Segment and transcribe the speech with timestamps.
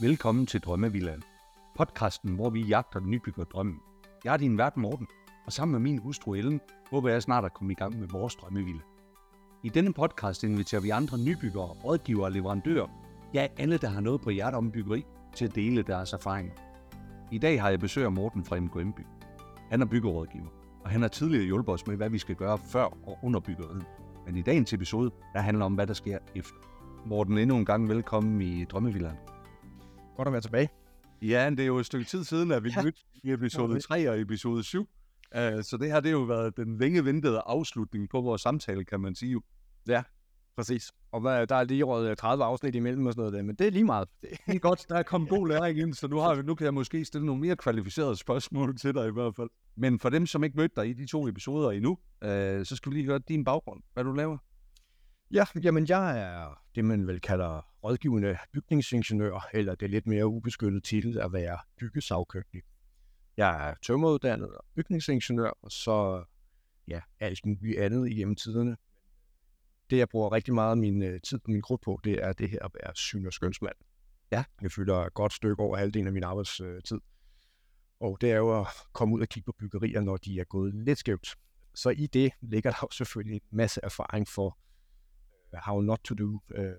[0.00, 1.22] Velkommen til Drømmevillaen.
[1.76, 3.80] Podcasten, hvor vi jagter nybygger drømmen.
[4.24, 5.06] Jeg er din vært Morten,
[5.46, 8.34] og sammen med min hustru Ellen, håber jeg snart at komme i gang med vores
[8.34, 8.80] drømmevilla.
[9.62, 12.86] I denne podcast inviterer vi andre nybyggere, rådgivere og leverandører,
[13.34, 15.04] ja alle, der har noget på hjertet om byggeri,
[15.34, 16.52] til at dele deres erfaringer.
[17.32, 19.06] I dag har jeg besøg af Morten fra MKM By.
[19.70, 20.48] Han er byggerådgiver,
[20.84, 23.84] og han har tidligere hjulpet os med, hvad vi skal gøre før og under byggeriet.
[24.26, 26.56] Men i dagens episode, der handler om, hvad der sker efter.
[27.06, 29.16] Morten, endnu en gang velkommen i Drømmevillaen.
[30.20, 30.68] Godt at være tilbage.
[31.22, 32.82] Ja, det er jo et stykke tid siden, at vi Ja.
[32.82, 33.80] mødte i episode Okay.
[33.80, 34.80] 3 og episode 7.
[34.80, 34.86] Uh,
[35.62, 39.00] så det her det har jo været den længe ventede afslutning på vores samtale, kan
[39.00, 39.32] man sige.
[39.32, 39.42] jo.
[40.56, 40.92] Præcis.
[41.12, 43.66] Og hvad, der er lige råd 30 afsnit imellem og sådan noget der, men det
[43.66, 44.08] er lige meget.
[44.22, 46.54] Det, Det er godt, der er kommet god læring ind, så nu, har vi, nu
[46.54, 49.48] kan jeg måske stille nogle mere kvalificerede spørgsmål til dig i hvert fald.
[49.76, 52.28] Men for dem, som ikke mødte dig i de to episoder endnu, uh,
[52.64, 54.38] så skal vi lige høre din baggrund, hvad du laver.
[55.30, 60.80] ja, jamen jeg er det, man vel kalder rådgivende bygningsingeniør, eller det lidt mere ubeskyttede
[60.80, 62.62] titel at være byggesagkyndig.
[63.36, 66.24] Jeg er tømmeruddannet og bygningsingeniør, og så
[66.88, 68.76] ja, alt muligt andet i hjemmetiderne.
[69.90, 72.32] Det, jeg bruger rigtig meget af min øh, tid på min krudt på, det er
[72.32, 73.76] det her at være syn- og skønsmand.
[74.32, 74.44] Ja.
[74.62, 77.00] Jeg fylder et godt stykke over halvdelen af min arbejdstid.
[78.00, 80.74] Og det er jo at komme ud og kigge på byggerier, når de er gået
[80.74, 81.36] lidt skævt.
[81.74, 84.58] Så i det ligger der jo selvfølgelig en masse erfaring for
[85.52, 86.40] uh, how not to do.
[86.56, 86.72] Ja,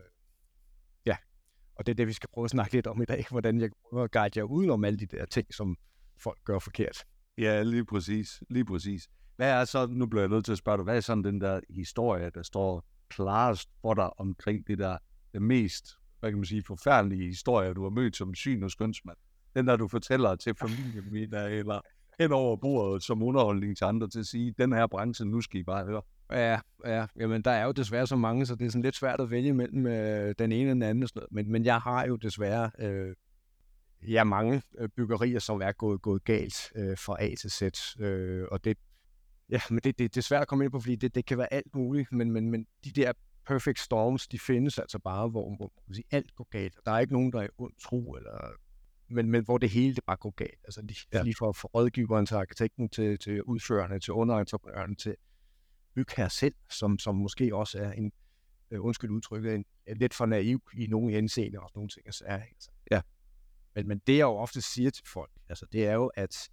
[1.82, 3.70] og det er det, vi skal prøve at snakke lidt om i dag, hvordan jeg
[3.90, 5.78] prøver at guide jer udenom alle de der ting, som
[6.18, 7.06] folk gør forkert.
[7.38, 8.44] Ja, lige præcis.
[8.50, 9.08] Lige præcis.
[9.36, 11.42] Hvad er så, nu bliver jeg nødt til at spørge dig, hvad er sådan den
[11.42, 14.98] der historie, der står klarest for dig omkring det der,
[15.34, 15.88] det mest,
[16.20, 19.18] hvad kan man sige, forfærdelige historie, du har mødt som syn og skønsmand?
[19.56, 21.82] Den der, du fortæller til familien min, eller
[22.20, 25.60] hen over bordet som underholdning til andre til at sige, den her branche, nu skal
[25.60, 26.02] I bare høre.
[26.32, 29.22] Ja, ja, jamen der er jo desværre så mange, så det er sådan lidt svært
[29.22, 31.04] at vælge mellem øh, den ene og den anden.
[31.04, 31.32] og sådan noget.
[31.32, 33.16] Men, men jeg har jo desværre øh,
[34.08, 37.62] ja, mange øh, byggerier, som er gået, gået galt øh, fra A til Z.
[38.00, 38.78] Øh, og det,
[39.50, 41.38] ja, men det, det, det er svært at komme ind på, fordi det, det kan
[41.38, 43.12] være alt muligt, men, men, men de der
[43.48, 46.80] perfect storms, de findes altså bare, hvor, hvor man sige, alt går galt.
[46.86, 48.52] Der er ikke nogen, der er ond tro, eller,
[49.10, 50.60] men, men hvor det hele det bare går galt.
[50.64, 51.24] Altså lige, ja.
[51.24, 55.16] lige fra, fra rådgiveren til arkitekten, til, til udførerne, til underentreprenøren, til
[55.96, 58.12] bygherre selv, som, som måske også er en,
[58.72, 62.06] øh, undskyld udtrykket, en, er lidt for naiv i nogle henseender og sådan nogle ting.
[62.06, 62.72] Altså, altså.
[62.92, 63.02] Ja.
[63.76, 66.50] Men, men det jeg jo ofte siger til folk, altså, det er jo, at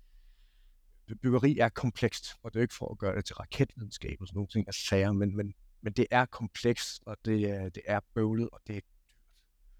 [1.23, 4.37] byggeri er komplekst, og det er ikke for at gøre det til raketvidenskab og sådan
[4.37, 8.01] nogle ting, altså sager, men, men, men det er komplekst, og det er, det er
[8.15, 9.15] bøvlet, og det er dyrt.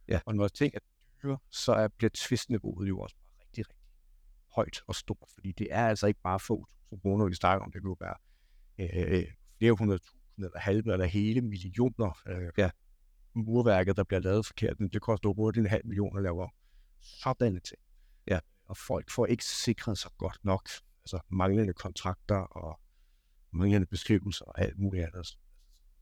[0.09, 0.21] Ja.
[0.27, 0.79] Og når ting er
[1.23, 3.77] dyre, så er, bliver tvistniveauet jo også bare rigtig, rigtig
[4.55, 7.73] højt og stort, fordi det er altså ikke bare få tusind kroner, vi snakker om,
[7.73, 8.15] det jo være
[8.79, 9.25] øh,
[9.59, 12.21] flere hundrede tusind, eller halve, eller hele millioner.
[12.29, 12.71] Øh, Ja.
[13.35, 16.51] Murværket, der bliver lavet forkert, men det koster hurtigt en halv million at lave om.
[17.01, 17.81] Sådanne ting.
[18.27, 18.39] Ja.
[18.65, 20.69] Og folk får ikke sikret sig godt nok.
[21.05, 22.81] Altså manglende kontrakter og
[23.53, 25.39] manglende beskrivelser og alt muligt andet.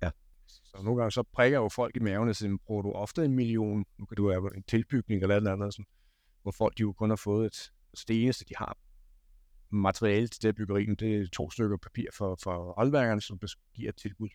[0.03, 0.11] Ja.
[0.47, 3.33] Så nogle gange så prikker jo folk i maven og siger, bruger du ofte en
[3.35, 5.87] million, nu kan du have en tilbygning eller noget andet, sådan,
[6.43, 8.79] hvor folk de jo kun har fået et, altså det eneste, de har
[9.71, 13.41] materiale til det byggeri, det er to stykker papir for, for håndværkerne, som
[13.75, 14.29] giver tilbud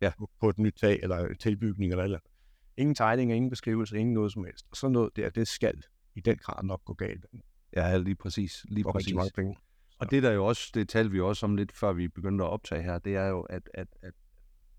[0.00, 0.12] Ja.
[0.40, 2.30] på, et nyt tag eller tilbygning eller eller andet.
[2.76, 4.66] Ingen tegning, ingen beskrivelse, ingen noget som helst.
[4.70, 5.82] Og sådan noget der, det skal
[6.14, 7.26] i den grad nok gå galt.
[7.76, 8.66] Ja, lige præcis.
[8.68, 9.14] Lige For præcis.
[9.14, 9.56] mange penge.
[9.98, 12.50] Og det der jo også, det talte vi også om lidt før vi begyndte at
[12.50, 14.12] optage her, det er jo, at, at, at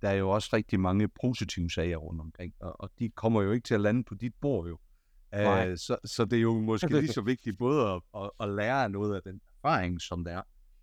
[0.02, 3.52] der er jo også rigtig mange positive sager rundt omkring, og, og de kommer jo
[3.52, 4.78] ikke til at lande på dit bord jo.
[5.38, 8.90] Uh, så, så det er jo måske lige så vigtigt både at, at, at lære
[8.90, 10.42] noget af den erfaring, som der er,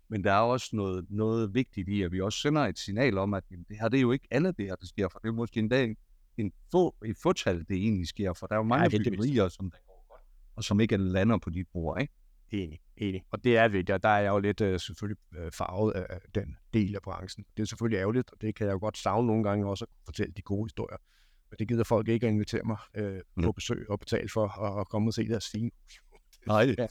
[0.09, 3.33] men der er også noget, noget vigtigt i, at vi også sender et signal om,
[3.33, 5.27] at jamen, det her det er jo ikke alle det her, der sker, for det
[5.27, 5.95] er måske en dag
[6.37, 9.71] en få, et fåtal, det egentlig sker, for der er jo mange det byggerier, som
[9.71, 10.21] der går godt,
[10.55, 12.13] og som ikke lander på dit bord, ikke?
[12.51, 13.23] Enig, enig.
[13.31, 16.19] Og det er vigtigt, og der er jeg jo lidt øh, selvfølgelig øh, farvet af
[16.35, 17.45] den del af branchen.
[17.57, 19.89] Det er selvfølgelig ærgerligt, og det kan jeg jo godt savne nogle gange også at
[20.05, 20.97] fortælle de gode historier.
[21.49, 23.43] Men det gider folk ikke at invitere mig øh, Mm.
[23.43, 25.71] på besøg og betale for at, at komme og se deres fine
[26.47, 26.75] Nej.
[26.77, 26.87] Ja.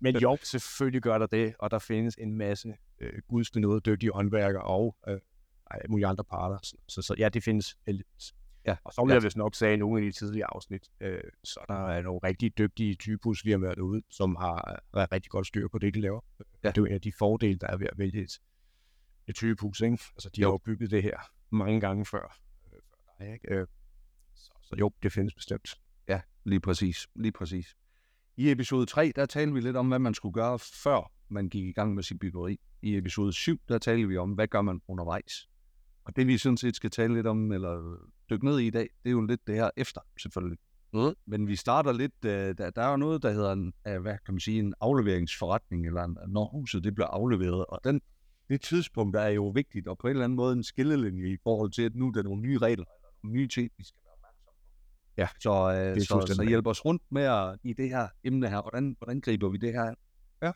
[0.00, 4.62] Men jo, selvfølgelig gør der det, og der findes en masse øh, gudsbenåede dygtige håndværkere
[4.62, 5.18] og øh,
[5.88, 6.58] mulige andre parter.
[6.62, 8.34] Så, så, så ja, det findes heldigvis.
[8.66, 9.14] Ja, Og så vil ja.
[9.14, 12.58] jeg vist nok i nogle af de tidlige afsnit, øh, så der er nogle rigtig
[12.58, 16.20] dygtige typehusfirmaer derude, som har øh, rigtig godt styr på det, de laver.
[16.38, 16.68] Ja.
[16.68, 18.40] Det er jo en af de fordele, der er ved at vælge et,
[19.26, 19.80] et typehus.
[19.80, 19.98] Ikke?
[20.16, 20.52] Altså, de har Jo.
[20.52, 21.18] jo bygget det her
[21.50, 22.38] mange gange før.
[22.72, 23.54] Øh, før dig, ikke?
[23.54, 23.66] Øh,
[24.34, 25.80] så, så jo, det findes bestemt.
[26.08, 27.06] Ja, lige præcis.
[27.14, 27.76] Lige præcis.
[28.36, 31.64] I episode 3, der talte vi lidt om, hvad man skulle gøre, før man gik
[31.64, 32.60] i gang med sit byggeri.
[32.82, 35.48] I episode 7, der talte vi om, hvad gør man undervejs.
[36.04, 37.96] Og det vi sådan set skal tale lidt om, eller
[38.30, 40.58] dykke ned i i dag, det er jo lidt det her efter, selvfølgelig.
[40.92, 41.14] Mm.
[41.26, 44.16] Men vi starter lidt, øh, der, der er jo noget, der hedder en, øh, hvad
[44.26, 48.00] kan man sige, en afleveringsforretning, eller en, når huset det bliver afleveret, og den,
[48.48, 51.36] det tidspunkt der er jo vigtigt, og på en eller anden måde en skillelinje i
[51.42, 53.99] forhold til, at nu er der nogle nye regler, eller nogle nye ting, vi skal.
[55.20, 58.62] Ja, så, øh, så, så hjælp os rundt med at, i det her emne her.
[58.62, 59.94] Hvordan, hvordan griber vi det her
[60.42, 60.52] Ja,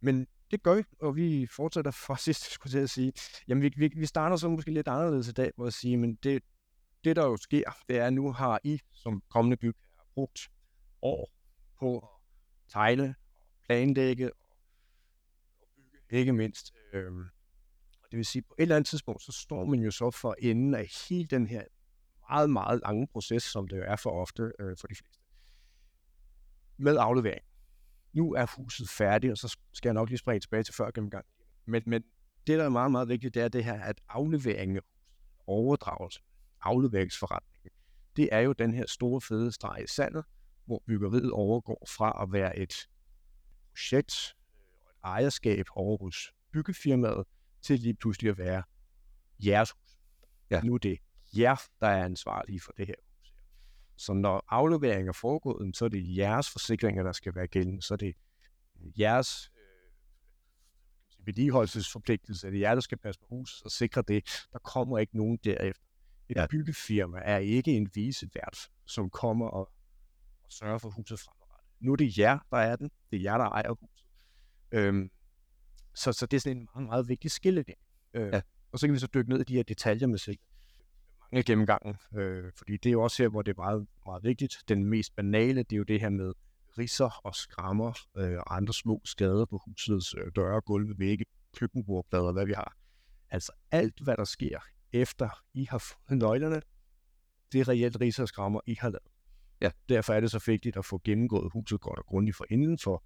[0.00, 3.12] men det gør vi, og vi fortsætter fra sidst, skulle jeg sige.
[3.48, 6.14] Jamen, vi, vi, vi starter så måske lidt anderledes i dag, hvor at sige, men
[6.14, 6.42] det,
[7.04, 10.50] det der jo sker, det er, at nu har I som kommende bygherre brugt
[11.02, 11.30] år
[11.78, 12.08] på at
[12.72, 13.14] tegne,
[13.66, 14.46] planlægge og
[15.76, 16.72] bygge, ikke mindst.
[16.92, 17.24] Øhm,
[18.10, 20.74] det vil sige, på et eller andet tidspunkt, så står man jo så for enden
[20.74, 21.64] af hele den her
[22.30, 25.18] meget, meget lange proces, som det jo er for ofte øh, for de fleste.
[26.76, 27.44] Med aflevering.
[28.12, 31.26] Nu er huset færdigt, og så skal jeg nok lige springe tilbage til før gennemgang.
[31.66, 32.02] Men, men
[32.46, 34.80] det, der er meget, meget vigtigt, det er det her, at afleveringen af
[35.46, 36.20] overdragelse,
[36.60, 37.70] afleveringsforretningen,
[38.16, 40.24] det er jo den her store fede streg i sandet,
[40.64, 42.74] hvor byggeriet overgår fra at være et
[43.70, 44.36] projekt
[44.80, 47.24] og et ejerskab over hos byggefirmaet,
[47.62, 48.62] til lige pludselig at være
[49.46, 49.98] jeres hus.
[50.50, 50.60] Ja.
[50.60, 50.98] Nu er det
[51.38, 53.34] jer, der er ansvarlige for det her hus.
[53.96, 57.82] Så når afleveringen er foregået, så er det jeres forsikringer, der skal være gældende.
[57.82, 58.14] Så er det
[58.98, 64.46] jeres øh, vedligeholdelsesforpligtelse, det er jer, der skal passe på hus og sikre det.
[64.52, 65.84] Der kommer ikke nogen derefter.
[66.28, 66.46] Et ja.
[66.46, 69.72] byggefirma er ikke en visevært, som kommer og,
[70.42, 71.70] og sørger for huset fremadrettet.
[71.80, 72.90] Nu er det jer, der er den.
[73.10, 74.06] Det er jer, der ejer huset.
[74.72, 75.10] Øhm,
[75.94, 77.74] så, så det er sådan en meget, meget vigtig skillelinje.
[78.14, 78.40] Øh, ja.
[78.72, 80.38] Og så kan vi så dykke ned i de her detaljer med sig
[81.32, 84.56] mange gennemgangen, øh, fordi det er jo også her, hvor det er meget, meget vigtigt.
[84.68, 86.32] Den mest banale, det er jo det her med
[86.78, 91.24] risser og skrammer øh, og andre små skader på husets øh, døre, gulve, vægge,
[91.56, 92.76] køkkenbordplader, hvad vi har.
[93.30, 94.58] Altså alt, hvad der sker
[94.92, 96.62] efter I har fået nøglerne,
[97.52, 99.08] det er reelt risser og skrammer, I har lavet.
[99.60, 99.70] Ja.
[99.88, 103.04] Derfor er det så vigtigt at få gennemgået huset godt og grundigt for inden for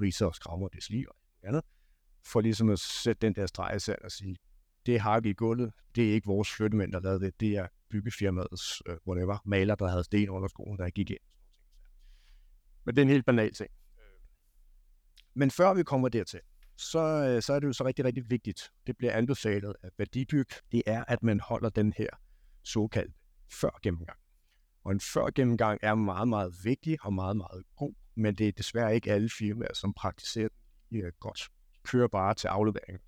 [0.00, 1.62] risser og skrammer, det sliger og andet
[2.26, 4.36] for ligesom at sætte den der streg i og sige,
[4.86, 7.66] det har vi i gulvet, det er ikke vores flyttemænd, der lavede det, det er
[7.90, 11.18] byggefirmaets, uh, whatever, maler, der havde sten under skoen, der gik ind.
[12.84, 13.70] Men det er en helt banal ting.
[15.34, 16.40] Men før vi kommer dertil,
[16.76, 18.72] så, øh, så er det jo så rigtig, rigtig vigtigt.
[18.86, 22.08] Det bliver anbefalet at værdibyg, det er, at man holder den her
[22.62, 23.14] såkaldte
[23.52, 24.18] før gennemgang.
[24.84, 28.52] Og en før gennemgang er meget, meget vigtig og meget, meget god, men det er
[28.52, 30.48] desværre ikke alle firmaer, som praktiserer
[30.90, 31.48] den godt
[31.84, 33.00] kører bare til aflevering.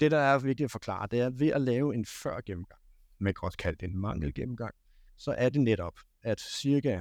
[0.00, 2.80] Det, der er vigtigt at forklare, det er ved at lave en før gennemgang,
[3.18, 4.74] man kan også kalde det en mangel gennemgang,
[5.16, 7.00] så er det netop, at cirka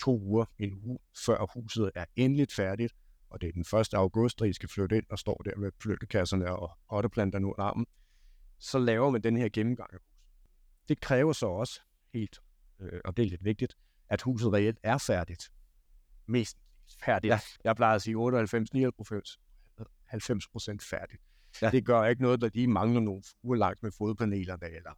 [0.00, 2.94] to uger, en uge før huset er endeligt færdigt,
[3.30, 3.94] og det er den 1.
[3.94, 7.86] august, at I skal flytte ind og står der med flyttekasserne og potteplanterne under armen,
[8.58, 10.12] så laver man den her gennemgang af huset.
[10.88, 11.80] Det kræver så også
[12.14, 12.42] helt,
[12.80, 13.76] øh, og det er lidt vigtigt,
[14.08, 15.52] at huset reelt er færdigt.
[16.26, 16.58] Mest
[17.04, 17.30] færdigt.
[17.30, 17.38] Ja.
[17.64, 19.38] Jeg plejer at sige 98-99
[20.12, 21.22] 90% færdigt.
[21.62, 21.70] Ja.
[21.70, 24.92] Det gør ikke noget, at de mangler nogle uger langt med fodpanelerne, eller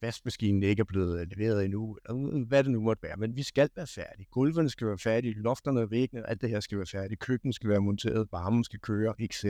[0.00, 3.16] vaskemaskinen ikke er blevet leveret endnu, eller hvad det nu måtte være.
[3.16, 4.26] Men vi skal være færdige.
[4.30, 7.20] Gulvene skal være færdige, lofterne og væggene, alt det her skal være færdigt.
[7.20, 9.44] Køkkenet skal være monteret, varmen skal køre, etc.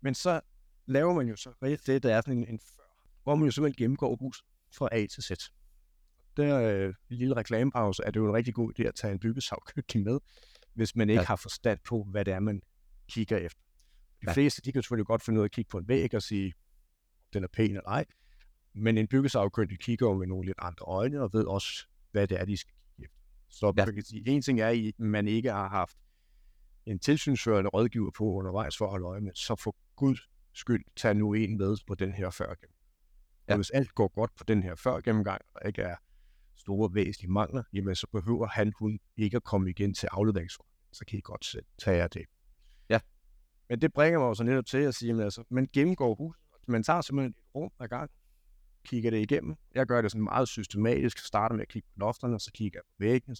[0.00, 0.40] Men så
[0.86, 2.82] laver man jo så reelt det, der er sådan en, en før,
[3.22, 4.42] hvor man jo simpelthen gennemgår hus
[4.76, 5.30] fra A til Z.
[6.36, 9.18] Der øh, en lille reklamepause er det jo en rigtig god idé at tage en
[9.18, 10.20] byggesagkyndig med,
[10.74, 11.26] hvis man ikke ja.
[11.26, 12.62] har forstand på, hvad det er, man
[13.08, 13.62] kigger efter.
[14.22, 14.32] De ja.
[14.32, 16.52] fleste, de kan selvfølgelig godt finde ud af at kigge på en væg og sige,
[17.32, 18.04] den er pæn eller ej.
[18.74, 22.40] Men en byggesagkyndig kigger jo med nogle lidt andre øjne og ved også, hvad det
[22.40, 23.18] er, de skal kigge efter.
[23.48, 23.84] Så ja.
[23.86, 25.96] man kan sige, en ting er, at man ikke har haft
[26.86, 30.16] en tilsynsførende rådgiver på undervejs for at holde øje med, så for gud
[30.52, 32.74] skyld, tag nu en med på den her før gennemgang.
[33.48, 33.52] Ja.
[33.52, 35.96] Og hvis alt går godt på den her før gennemgang, og der ikke er
[36.56, 40.66] store væsentlige mangler, jamen så behøver han, hun ikke at komme igen til afleveringsform.
[40.92, 42.26] Så kan I godt tage jer det.
[43.70, 46.42] Men det bringer mig jo så netop til at sige, at altså, man gennemgår huset.
[46.68, 48.10] Man tager simpelthen et rum ad gang,
[48.84, 49.56] kigger det igennem.
[49.74, 51.18] Jeg gør det sådan meget systematisk.
[51.18, 53.36] Starter med at kigge på lofterne, så kigger jeg på væggene,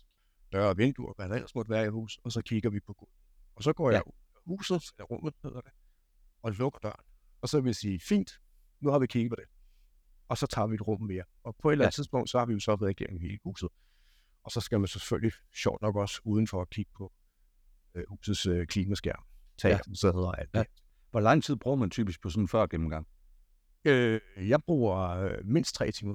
[0.53, 2.93] døre og vinduer, hvad der ellers måtte være i huset, og så kigger vi på
[2.93, 3.15] gulvet.
[3.55, 3.97] Og så går ja.
[3.97, 5.73] jeg ud af huset, eller rummet hedder det,
[6.43, 7.05] og lukker døren.
[7.41, 8.31] Og så vil jeg sige, fint,
[8.81, 9.45] nu har vi kigget på det.
[10.29, 11.25] Og så tager vi et rum mere.
[11.43, 12.01] Og på et eller andet ja.
[12.03, 13.69] tidspunkt, så har vi jo så været igennem hele huset.
[14.45, 17.13] Og så skal man selvfølgelig sjovt nok også udenfor at kigge på
[17.95, 19.25] øh, husets øh, klimaskærm
[19.61, 19.95] tag, ja.
[19.95, 20.64] så hedder alt ja.
[21.11, 23.07] Hvor lang tid bruger man typisk på sådan en før gennemgang?
[23.85, 26.14] Øh, jeg bruger øh, mindst tre timer.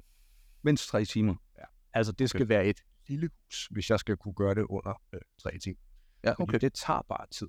[0.61, 1.35] Mindst tre timer?
[1.57, 1.63] Ja.
[1.93, 2.47] Altså, det skal okay.
[2.47, 5.79] være et lille hus, hvis jeg skal kunne gøre det under øh, tre timer.
[6.23, 6.45] Ja, okay.
[6.45, 7.47] Fordi det tager bare tid.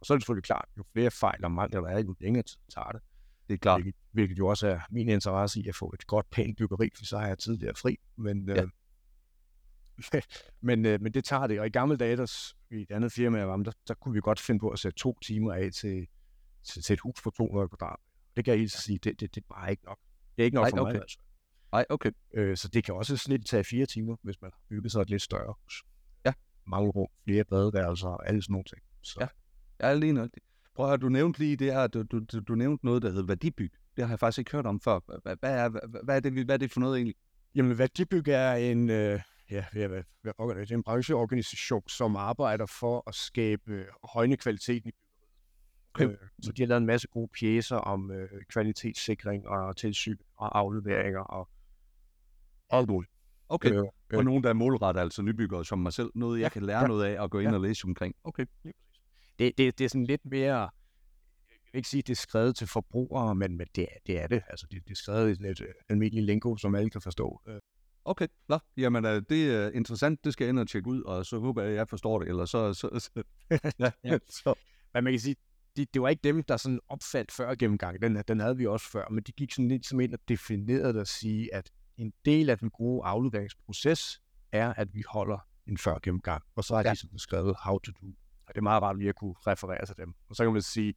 [0.00, 2.42] Og så er det selvfølgelig klart, jo flere fejl og mangler der er, jo længere
[2.42, 3.00] tid tager det.
[3.48, 3.82] Det er klart.
[3.82, 7.04] Hvilket, hvilket jo også er min interesse i at få et godt, pænt byggeri, for
[7.04, 7.96] så har jeg tidligere fri.
[8.16, 10.20] Men, øh, ja.
[10.68, 11.60] men, øh, men det tager det.
[11.60, 14.14] Og i gamle dage, der, i et andet firma, jeg var med, der, der kunne
[14.14, 16.06] vi godt finde på at sætte to timer af til,
[16.62, 17.96] til, til et hus på 200 kvadrat.
[18.36, 19.98] Det kan jeg helt sige, det, det, det er bare ikke nok.
[20.36, 20.86] Det er ikke nok Ej, for mig.
[20.86, 21.00] okay.
[21.00, 21.18] Altså.
[21.72, 22.10] Nej, okay.
[22.34, 25.10] Øh, så det kan også snit tage fire timer, hvis man har bygget sig et
[25.10, 25.84] lidt større hus.
[26.26, 26.32] Ja.
[26.66, 28.82] Mange rum, flere badeværelser og alle sådan nogle ting.
[29.02, 29.16] Så.
[29.20, 29.28] Ja.
[29.80, 30.34] Jeg er lige nødt
[30.74, 33.08] Prøv at høre, du nævnte lige det her, du, du, du, du nævnte noget, der
[33.10, 33.72] hedder værdibyg.
[33.96, 35.00] Det har jeg faktisk ikke hørt om før.
[35.06, 37.16] Hvad, hvad, er, hvad, hvad, er, det, hvad er det for noget egentlig?
[37.54, 39.20] Jamen, Værdibyg er en, øh,
[39.50, 39.82] ja, det
[40.70, 44.92] er en brancheorganisation, som arbejder for at skabe øh, højne kvaliteten i
[45.94, 46.18] byggeriet.
[46.22, 50.58] Øh, så de har lavet en masse gode pjæser om øh, kvalitetssikring og tilsyn og
[50.58, 51.48] afleveringer og
[52.70, 53.12] alt muligt.
[53.48, 53.72] Okay.
[53.72, 56.10] Øh, Og nogen, der er målrettet, altså nybyggere som mig selv.
[56.14, 56.86] Noget, jeg Ja, kan lære ja.
[56.86, 57.54] noget af og gå ind Ja.
[57.54, 58.14] og læse omkring.
[58.24, 58.46] Okay.
[59.38, 60.68] det, det, det er sådan lidt mere, jeg
[61.72, 64.26] vil ikke sige, at det er skrevet til forbrugere, men, men det, er- det er
[64.26, 64.42] det.
[64.48, 67.40] Altså, det, det er skrevet i sådan et øh, almindeligt lingo, som alle kan forstå.
[67.48, 67.60] Øh,
[68.04, 71.26] Okay, Nå, jamen øh, det er interessant, det skal jeg ind og tjekke ud, og
[71.26, 72.74] så håber jeg, at jeg forstår det, eller så...
[72.74, 73.22] så, så
[73.78, 74.18] ja, Ja.
[74.42, 74.54] så.
[74.94, 75.36] Men man kan sige,
[75.76, 78.02] det, det var ikke dem, der sådan opfandt før gennemgang.
[78.02, 80.92] Den, den havde vi også før, men de gik sådan lidt som ind og definerede
[80.92, 84.20] det at sige, at en del af den gode afleveringsproces
[84.52, 86.42] er, at vi holder en før gennemgang.
[86.56, 86.90] Og så har Ja.
[86.90, 88.06] de sådan skrevet how to do.
[88.46, 90.14] Og det er meget rart lige at kunne referere til dem.
[90.28, 90.94] Og så kan man sige,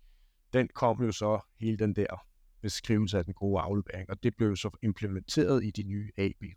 [0.53, 2.25] den kom jo så hele den der
[2.61, 6.55] beskrivelse af den gode aflevering, og det blev jo så implementeret i de nye AB-regler.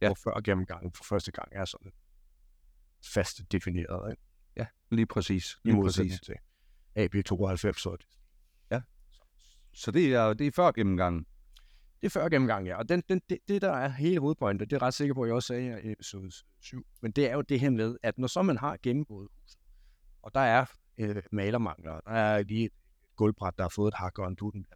[0.00, 0.08] Ja.
[0.08, 1.92] Hvor før gennemgangen for første gang er sådan
[3.14, 4.22] fast defineret, ikke?
[4.56, 5.52] ja, lige præcis.
[5.52, 6.20] i Lige modsætning præcis.
[6.26, 6.34] til
[6.98, 8.06] AB92, så det
[9.72, 11.26] Så det er, det er før gennemgangen.
[12.00, 12.76] Det er før gennemgang, ja.
[12.76, 15.22] Og den, den, det, det, der er hele hovedpointet, det er jeg ret sikker på,
[15.22, 17.96] at jeg også sagde her i episode 7, men det er jo det her med,
[18.02, 19.60] at når så man har gennemgået huset,
[20.22, 20.64] og der er
[20.98, 22.72] øh, malermangler, der er lige et
[23.16, 24.66] gulvbræt, der har fået et hak og en dutten.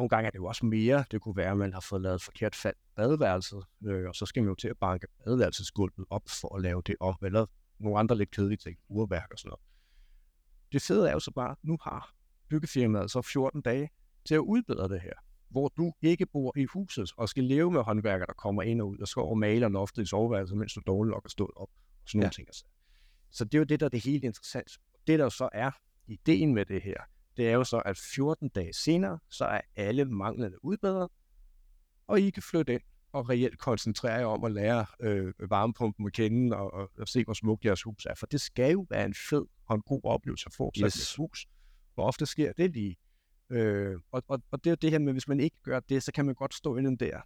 [0.00, 1.04] Nogle gange er det jo også mere.
[1.10, 4.26] Det kunne være, at man har fået lavet et forkert fald badeværelset, øh, og så
[4.26, 7.46] skal man jo til at banke badeværelsesgulvet op for at lave det om, eller
[7.78, 9.60] nogle andre lidt kedelige ting, urværk og sådan noget.
[10.72, 12.14] Det fede er jo så bare, at nu har
[12.48, 13.90] byggefirmaet så 14 dage
[14.24, 15.12] til at udbedre det her
[15.50, 18.88] hvor du ikke bor i huset og skal leve med håndværkere, der kommer ind og
[18.88, 21.50] ud og skal over og maler loftet i soveværelset, mens du dårligt nok er stået
[21.56, 21.68] op.
[22.02, 22.30] Og sådan nogle Ja.
[22.30, 22.48] ting.
[22.48, 22.64] Altså.
[23.30, 24.78] Så det er jo det, der er det helt interessant.
[25.06, 25.70] Det, der så er
[26.06, 26.96] ideen med det her,
[27.36, 31.08] det er jo så, at 14 dage senere, så er alle manglende udbedret,
[32.06, 32.82] og I kan flytte ind
[33.12, 37.24] og reelt koncentrere jer om at lære øh, varmepumpen at kende og, og, og se,
[37.24, 38.14] hvor smukt jeres hus er.
[38.14, 40.96] For det skal jo være en fed og en god oplevelse at få Yes.
[40.96, 41.46] et hus.
[41.94, 42.96] Hvor ofte sker det lige?
[43.50, 46.02] Øh, og, og, og det er jo det her med, hvis man ikke gør det,
[46.02, 47.20] så kan man godt stå i den der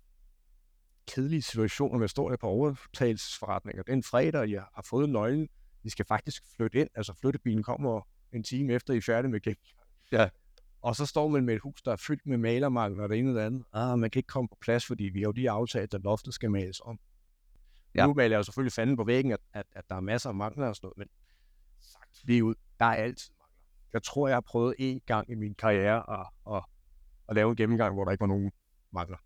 [1.06, 3.82] kedelige situation, når man står der på overtagelsesforretninger.
[3.82, 5.48] Det er en fredag, og jeg har fået nøglen.
[5.84, 6.88] I skal faktisk flytte ind.
[6.94, 9.40] Altså flyttebilen kommer en time efter, I er færdige med.
[10.12, 10.28] Ja.
[10.82, 13.30] Og så står man med et hus, der er fyldt med malermangel og det ene
[13.30, 13.64] og det andet.
[13.72, 16.34] Ah, man kan ikke komme på plads, fordi vi har jo lige aftalt, at loftet
[16.34, 16.98] skal males om.
[17.94, 18.06] Ja.
[18.06, 20.34] Nu maler jeg jo selvfølgelig fanden på væggen, at, at, at der er masser af
[20.34, 21.08] mangler og sådan noget, men
[21.80, 23.58] sagt lige ud, der er altid mangler.
[23.92, 26.62] Jeg tror, jeg har prøvet en gang i min karriere at, at,
[27.28, 28.52] at lave en gennemgang, hvor der ikke var nogen
[28.92, 29.16] mangler.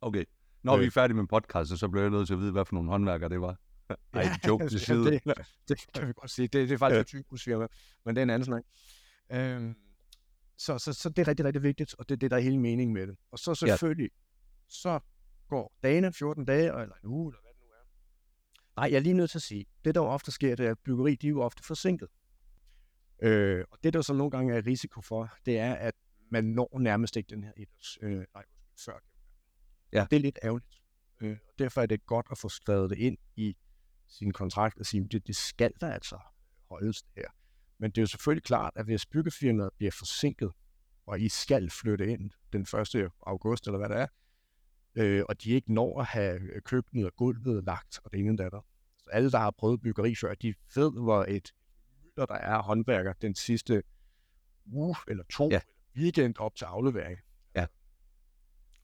[0.00, 0.24] Okay.
[0.62, 0.86] Når vi Øh.
[0.86, 3.28] er færdige med podcasten, så bliver jeg nødt til at vide, hvad for nogle håndværkere
[3.28, 3.56] det var.
[4.12, 5.04] Ej, joke til side.
[5.10, 5.22] det,
[5.68, 6.48] det, kan vi godt sige.
[6.48, 7.66] Det, det er faktisk et typusfirma,
[8.04, 8.62] men det er en anden snak.
[9.32, 9.76] Øhm,
[10.56, 12.58] så, så, så det er rigtig, rigtig vigtigt, og det er det, der er hele
[12.58, 13.16] meningen med det.
[13.30, 14.10] Og så selvfølgelig,
[14.68, 15.00] så
[15.48, 17.84] går dagene, 14 dage, eller en uge, eller hvad det nu er.
[18.80, 20.70] Nej, jeg er lige nødt til at sige, det der jo ofte sker, det er,
[20.70, 22.08] at byggeri, de er jo ofte forsinket.
[23.22, 25.94] Øh, og det, der så nogle gange er risiko for, det er, at
[26.30, 28.44] man når nærmest ikke den her ettårs, øh, nej,
[28.84, 28.98] før.
[29.92, 30.06] Ja.
[30.10, 30.82] Det er lidt ærgerligt.
[31.20, 33.56] Øh, og derfor er det godt at få skrevet det ind i
[34.08, 36.18] sin kontrakt og sige, det, det skal der altså
[36.70, 37.28] holdes det her.
[37.78, 40.52] Men det er jo selvfølgelig klart, at hvis byggefirmaet bliver forsinket,
[41.06, 42.60] og I skal flytte ind den
[42.96, 43.10] 1.
[43.26, 44.06] august, eller hvad det er,
[44.94, 48.60] øh, og de ikke når at have køkkenet og gulvet lagt, og det ene andet.
[48.98, 51.52] Så alle, der har prøvet byggeri før, de ved, hvor et
[52.04, 53.82] mylder, der er håndværker den sidste
[54.66, 55.60] uge eller to Ja.
[55.96, 57.18] weekend op til aflevering.
[57.56, 57.66] Ja.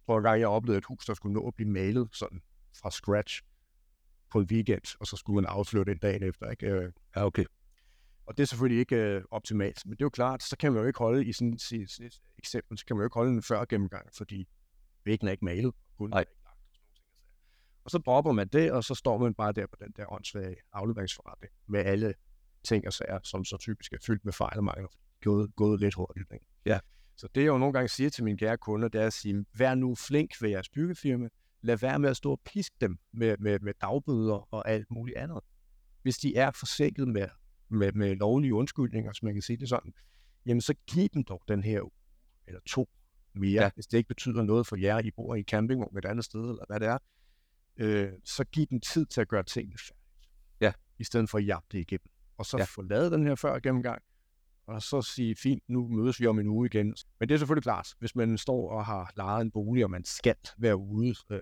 [0.06, 2.42] For en gang, jeg oplevede et hus, der skulle nå at blive malet sådan
[2.80, 3.42] fra scratch
[4.30, 6.50] på en weekend, og så skulle man afslutte en dag efter.
[6.50, 6.66] Ikke?
[6.66, 7.44] Øh, Ja, okay.
[8.30, 10.80] Og det er selvfølgelig ikke øh, optimalt, men det er jo klart, så kan man
[10.80, 13.64] jo ikke holde i sådan, et eksempel, så kan man jo ikke holde en før
[13.64, 14.48] gennemgang, fordi
[15.04, 16.56] væggen er ikke malet, gulvet er ikke lagt.
[16.94, 17.04] Sager.
[17.84, 20.56] og så dropper man det, og så står man bare der på den der åndssvage
[20.72, 22.14] afleveringsforretning med alle
[22.64, 24.88] ting og sager, som så typisk er fyldt med fejl og mangler,
[25.22, 26.32] gået, gået lidt hurtigt.
[26.32, 26.46] Ikke?
[26.66, 26.78] Ja.
[27.16, 29.44] Så det jeg jo nogle gange siger til mine kære kunder, det er at sige,
[29.58, 31.28] vær nu flink ved jeres byggefirma,
[31.62, 35.18] lad være med at stå og piske dem med, med, med dagbøder og alt muligt
[35.18, 35.40] andet.
[36.02, 37.28] Hvis de er forsinket med,
[37.70, 39.92] med, med lovlige undskyldninger, som man kan sige det sådan,
[40.46, 41.90] jamen så giv dem dog den her uge
[42.46, 42.88] eller to
[43.34, 43.62] mere, Ja.
[43.62, 43.70] ja.
[43.74, 46.40] hvis det ikke betyder noget for jer, I bor i en campingvogn et andet sted,
[46.40, 46.98] eller hvad det er,
[47.76, 49.96] øh, så giv dem tid til at gøre tingene færdigt.
[50.98, 52.10] i stedet for at jagte det igennem.
[52.38, 52.60] Og så Ja.
[52.62, 52.64] ja.
[52.64, 54.02] få lavet den her før gennemgang,
[54.66, 56.94] og så sige, fint, nu mødes vi om en uge igen.
[57.20, 60.04] Men det er selvfølgelig klart, hvis man står og har lejet en bolig, og man
[60.04, 61.40] skal være ude, øh,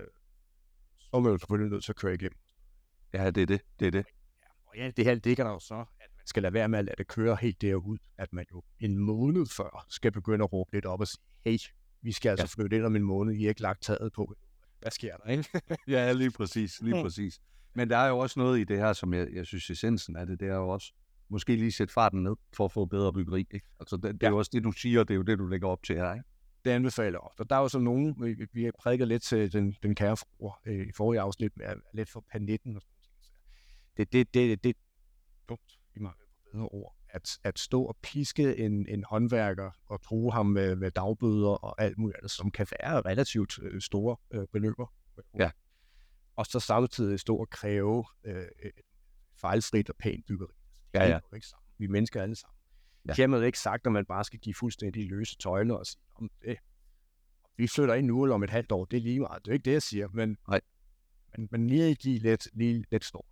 [0.97, 2.37] så er man jo selvfølgelig nødt til at køre igennem.
[3.13, 3.61] Ja, det er det.
[3.79, 4.05] Det er det.
[4.65, 5.85] Og ja, det her ligger der jo så,
[6.29, 9.45] skal lade være med at lade det køre helt derud, at man jo en måned
[9.45, 11.57] før skal begynde at råbe lidt op og sige, hey,
[12.01, 12.61] vi skal altså Ja.
[12.63, 14.33] flytte ind om en måned, I har ikke lagt taget på.
[14.79, 15.61] Hvad sker der, ikke?
[15.87, 16.81] Ja, lige præcis.
[16.81, 17.39] Lige præcis.
[17.75, 20.25] Men der er jo også noget i det her, som jeg, jeg synes, essensen af
[20.27, 20.93] det, det er jo også
[21.29, 23.39] måske lige sætte farten ned for at få bedre byggeri.
[23.51, 23.67] Ikke?
[23.79, 24.29] Altså, det, det er Ja.
[24.29, 26.13] jo også det, du siger, det er jo det, du lægger op til her.
[26.13, 26.25] Ikke?
[26.65, 27.39] det anbefaler jeg.
[27.39, 30.61] Og der er jo så nogen, vi, vi- prædiket lidt til den, den kære fruer
[30.65, 33.97] øh, i forrige afsnit, med lidt for panitten og sådan noget.
[33.97, 34.73] Det, det, det, det er
[35.49, 40.01] dumt, i mangel på bedre ord, at, at stå og piske en, en håndværker og
[40.01, 44.17] true ham med, med dagbøder og alt muligt andet, som kan være relativt øh, store
[44.31, 44.93] øh, beløber.
[45.39, 45.51] Ja.
[46.35, 48.45] Og så samtidig stå og kræve øh,
[49.35, 50.53] fejlfrit og pænt byggeri.
[50.93, 51.19] Ja, Det ja.
[51.31, 51.65] jo ikke sammen.
[51.77, 52.55] Vi er mennesker alle sammen.
[53.05, 53.11] Ja.
[53.11, 53.15] Ja.
[53.15, 56.57] Hermed ikke sagt, at man bare skal give fuldstændig løse tøjler og sige, om det,
[57.57, 59.45] vi flytter ind nu eller om et halvt år, det er lige meget.
[59.45, 60.61] Det er ikke det, jeg siger, men, Nej.
[61.37, 63.25] men, men lige give lidt, lige lidt snor.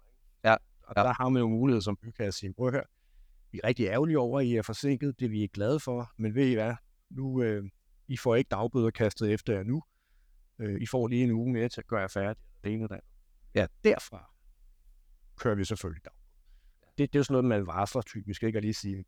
[0.43, 0.55] Ja,
[0.87, 1.03] Og ja.
[1.03, 2.83] der har man jo mulighed som bygherre at sige, prøv høre,
[3.51, 6.11] vi er rigtig ærgerlige over, at I er forsinket, det er vi ikke glade for,
[6.17, 6.75] men ved I hvad,
[7.09, 7.69] nu, øh,
[8.07, 9.83] I får ikke dagbøder kastet efter jer nu.
[10.59, 12.89] Øh, I får lige en uge mere til at gøre jer færdig, det ene og
[12.89, 12.99] det.
[13.55, 13.67] Ja.
[13.83, 14.31] Derfra
[15.35, 16.17] kører vi selvfølgelig dagbøder.
[16.97, 19.05] Det, det er jo sådan noget, man varsler typisk, ikke at lige sige,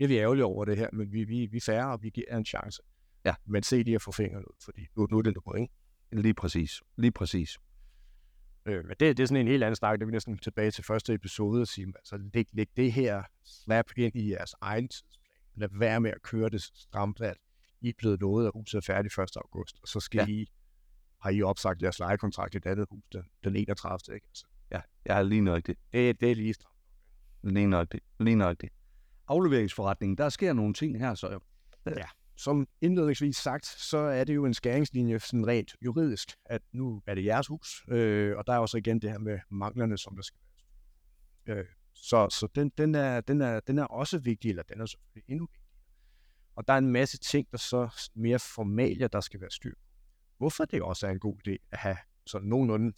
[0.00, 2.36] er vi ærgerlige over det her, men vi, vi, vi er færre, og vi giver
[2.36, 2.82] en chance.
[3.24, 3.34] Ja.
[3.44, 5.72] Men se lige at få fingeren ud, fordi nu, nu er det nu, ikke?
[6.12, 6.82] Lige præcis.
[6.96, 7.58] Lige præcis.
[8.70, 10.84] Øh, men det, det er sådan en helt anden snak, det er næsten tilbage til
[10.84, 15.16] første episode og sige, altså læg, læg det her slap ind i jeres egen tidsplan.
[15.54, 17.36] Lad være med at køre det stramt, at
[17.80, 19.36] I er blevet lovet, at huset er færdigt 1.
[19.36, 20.24] august, og så skal Ja.
[20.24, 20.32] ja.
[20.32, 20.46] I,
[21.20, 24.14] har I opsagt jeres lejekontrakt i et andet hus den, den 31.
[24.14, 24.26] Ikke?
[24.30, 25.78] Altså, Ja, jeg har lige nøjagtigt.
[25.92, 26.76] det, det er lige stramt.
[27.42, 28.04] Lige nøjagtigt.
[28.20, 28.72] Lige nøjagtigt.
[29.28, 31.38] Afleveringsforretningen, der sker nogle ting her, så
[32.42, 37.14] Som indledningsvis sagt, så er det jo en skæringslinje sådan rent juridisk, at nu er
[37.14, 40.22] det jeres hus, øh, og der er også igen det her med manglerne, som der
[40.22, 40.40] skal
[41.46, 41.58] være.
[41.58, 44.86] Øh, så så den, den, er, den, er, den er også vigtig, eller den er
[44.86, 45.66] selvfølgelig endnu vigtigere.
[46.56, 49.80] Og der er en masse ting, der så mere formalier, der skal være styr på.
[50.38, 52.92] Hvorfor det også er en god idé at have sådan nogenlunde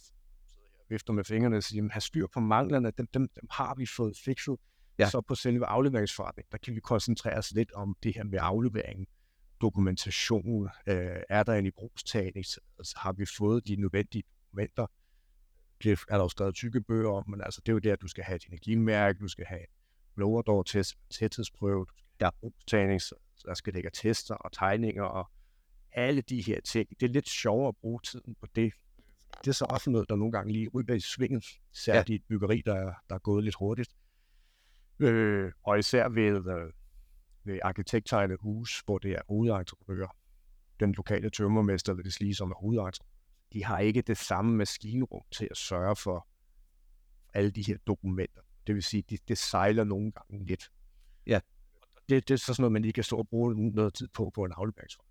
[0.89, 3.85] vifter med fingrene og siger, jamen, have styr på manglerne, dem, dem, dem har vi
[3.85, 4.57] fået fikset.
[4.99, 5.09] Ja.
[5.09, 9.07] Så på selve afleveringsforretningen, der kan vi koncentrere os lidt om det her med afleveringen
[9.63, 12.45] dokumentation, øh, er der en i brugstagning,
[12.77, 14.87] altså har vi fået de nødvendige dokumenter,
[15.83, 18.01] det er der jo skrevet tykke bøger om, men altså det er jo der, at
[18.01, 19.65] du skal have et energimærke, du skal have
[20.15, 25.31] blower test, tæthedsprøve, du skal have brugstagning, så der skal ligge tester og tegninger og
[25.91, 26.89] alle de her ting.
[26.99, 28.73] Det er lidt sjovere at bruge tiden på det.
[29.39, 32.13] Det er så også noget, der nogle gange lige ryger i svingen, særligt ja.
[32.13, 33.89] i et byggeri, der er, der er gået lidt hurtigt.
[34.99, 36.71] Øh, og især ved, øh, ved
[37.63, 40.15] arkitekttegnet hus, hvor det er hovedentreprenører.
[40.79, 43.09] Den lokale tømmermester vil det sige som er hovedentreprenør.
[43.53, 46.27] De har ikke det samme maskinrum til at sørge for
[47.33, 48.41] alle de her dokumenter.
[48.67, 50.71] Det vil sige, det, det sejler nogle gange lidt.
[51.27, 51.39] Ja.
[52.09, 54.31] Det, det er så sådan noget, man lige kan stå og bruge noget tid på
[54.35, 55.05] på en afleveringsform.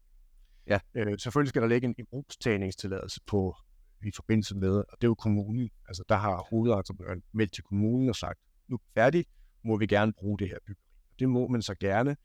[0.66, 0.78] Ja.
[0.94, 3.56] Øh, selvfølgelig skal der ligge en brugstagningstilladelse på
[4.04, 5.70] i forbindelse med, og det er jo kommunen.
[5.88, 9.24] Altså der har hovedentreprenøren meldt til kommunen og sagt, nu er vi færdige,
[9.64, 10.91] må vi gerne bruge det her byggeri.
[11.18, 12.16] Det må man så gerne,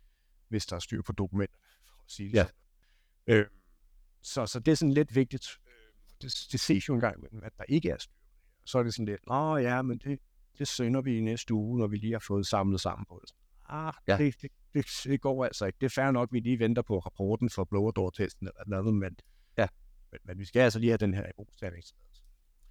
[0.48, 2.44] hvis der er styr på dokumenterne, for at sige det Ja.
[2.44, 2.56] sådan.
[3.28, 3.46] Øh,
[4.22, 5.48] så, så det er sådan lidt vigtigt.
[5.68, 5.72] Øh,
[6.22, 8.70] Det, det ses jo en gang imellem, at der ikke er styr det.
[8.70, 10.20] Så er det sådan lidt, åh ja, men det,
[10.58, 13.36] det sender vi i næste uge, når vi lige har fået samlet sammen på det.
[13.70, 14.18] Ah, Ja.
[14.18, 15.78] det, det, det, det, går altså ikke.
[15.82, 18.64] Det er fair nok, at vi lige venter på rapporten for blower door testen eller
[18.82, 19.18] noget, men,
[19.58, 19.68] Ja.
[20.12, 22.24] men, men, vi skal altså lige have den her ibrugstagningstilladelse.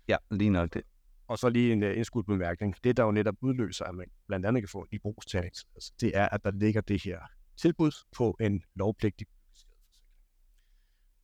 [0.08, 0.86] ja, lige nøjagtigt.
[1.28, 2.74] Og så lige en uh, indskudt bemærkning.
[2.84, 6.28] Det, der jo netop udløser, at man blandt andet kan få en ibrugstagningstilladelse, det er,
[6.28, 7.20] at der ligger det her
[7.56, 9.26] tilbud på en lovpligtig.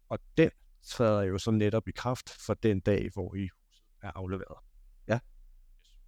[0.09, 0.51] Og den
[0.83, 4.59] træder jo så netop i kraft for den dag, hvor I huset er afleveret.
[5.09, 5.19] Ja.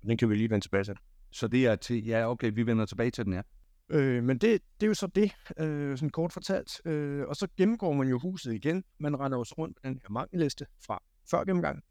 [0.03, 0.97] Den kan vi lige vende tilbage til.
[1.31, 3.43] Så det er til, ja okay, vi vender tilbage til den her.
[3.89, 6.87] Øh, men det, det er jo så det, øh, sådan kort fortalt.
[6.87, 8.85] Øh, og så gennemgår man jo huset igen.
[8.99, 11.83] Man render jo så rundt med den her mangelliste fra før gennemgang.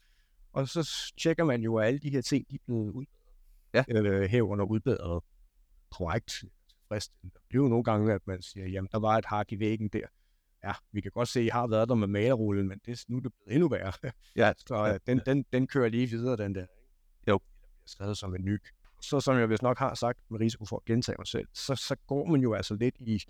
[0.54, 3.08] Og så tjekker man jo, at alle de her ting, de er blevet udbedret.
[3.74, 3.84] Ja.
[3.89, 5.24] Øh, herunder udbedret
[5.92, 7.39] korrekt tilfredsstillende.
[7.48, 9.88] Det er jo nogle gange, at man siger, jamen der var et hak i væggen
[9.88, 10.08] der.
[10.63, 13.18] Ja, vi kan godt se, at I har været der med malerrullen, men det, nu
[13.18, 13.94] er det blevet endnu værre.
[14.36, 16.62] Ja, Så øh, den, den, den kører lige videre, den der.
[16.62, 16.66] Jo.
[17.28, 18.60] Eller bliver skrevet som en ny.
[19.02, 21.76] Så som jeg vist nok har sagt, med risiko for at gentage mig selv, så,
[21.76, 23.24] så går man jo altså lidt i,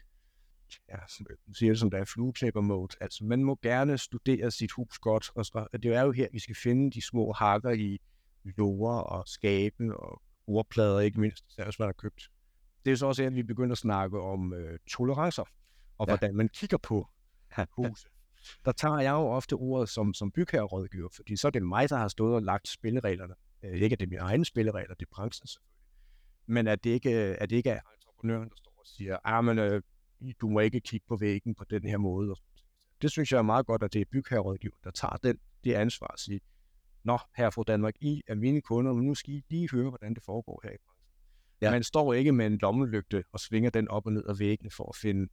[0.90, 2.96] ja, jeg siger det som der er flueknæpper mode.
[3.02, 6.40] Altså man må gerne studere sit hus godt, og så, det er jo her, vi
[6.40, 8.02] skal finde de små hakker i
[8.44, 12.30] lover og skabe og ordplader, ikke mindst, især hvis man har købt.
[12.86, 15.44] Det er så også her, at vi begynder at snakke om øh, tolerancer,
[15.98, 16.12] og ja.
[16.12, 17.08] hvordan man kigger på
[17.78, 18.08] huset.
[18.66, 21.98] Der tager jeg jo ofte ordet som, som bygherrerådgiver, fordi så er det mig, der
[21.98, 23.34] har stået og lagt spillereglerne.
[23.64, 25.74] Øh, ikke at det er mine egne spilleregler, det er branchen selvfølgelig.
[26.46, 29.60] Men at det ikke, at det ikke er entreprenøren, der står og siger, ah, men,
[29.60, 29.82] øh,
[30.32, 32.36] du må ikke kigge på væggen på den her måde.
[33.02, 36.08] Det synes jeg er meget godt, at det er bygherrerådgiver, der tager den, det ansvar
[36.08, 36.40] at sige,
[37.04, 40.14] Nå, her fra Danmark, I er mine kunder, men nu skal I lige høre, hvordan
[40.14, 41.04] det foregår her i branchen.
[41.62, 41.72] Ja.
[41.72, 44.90] Man står ikke med en lommelygte og svinger den op og ned af væggene for
[44.90, 45.28] at finde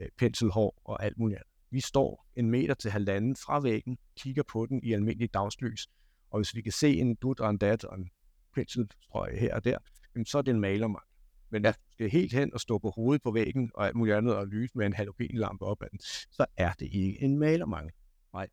[0.00, 1.50] øh, penselhår og alt muligt andet.
[1.70, 5.88] Vi står en meter til halvanden fra væggen, kigger på den i almindelig dagslys,
[6.30, 8.10] og hvis vi kan se en dut og en dat og en
[8.54, 9.78] penselstrøg her og der,
[10.26, 11.13] så er det en malermangel.
[11.54, 11.70] Men ja.
[11.70, 14.46] du skal helt hen og stå på hovedet på væggen og alt muligt andet og
[14.46, 15.98] lyse med en halogenlampe op ad den,
[16.30, 17.92] så er det ikke en malermangel.
[18.32, 18.48] Nej.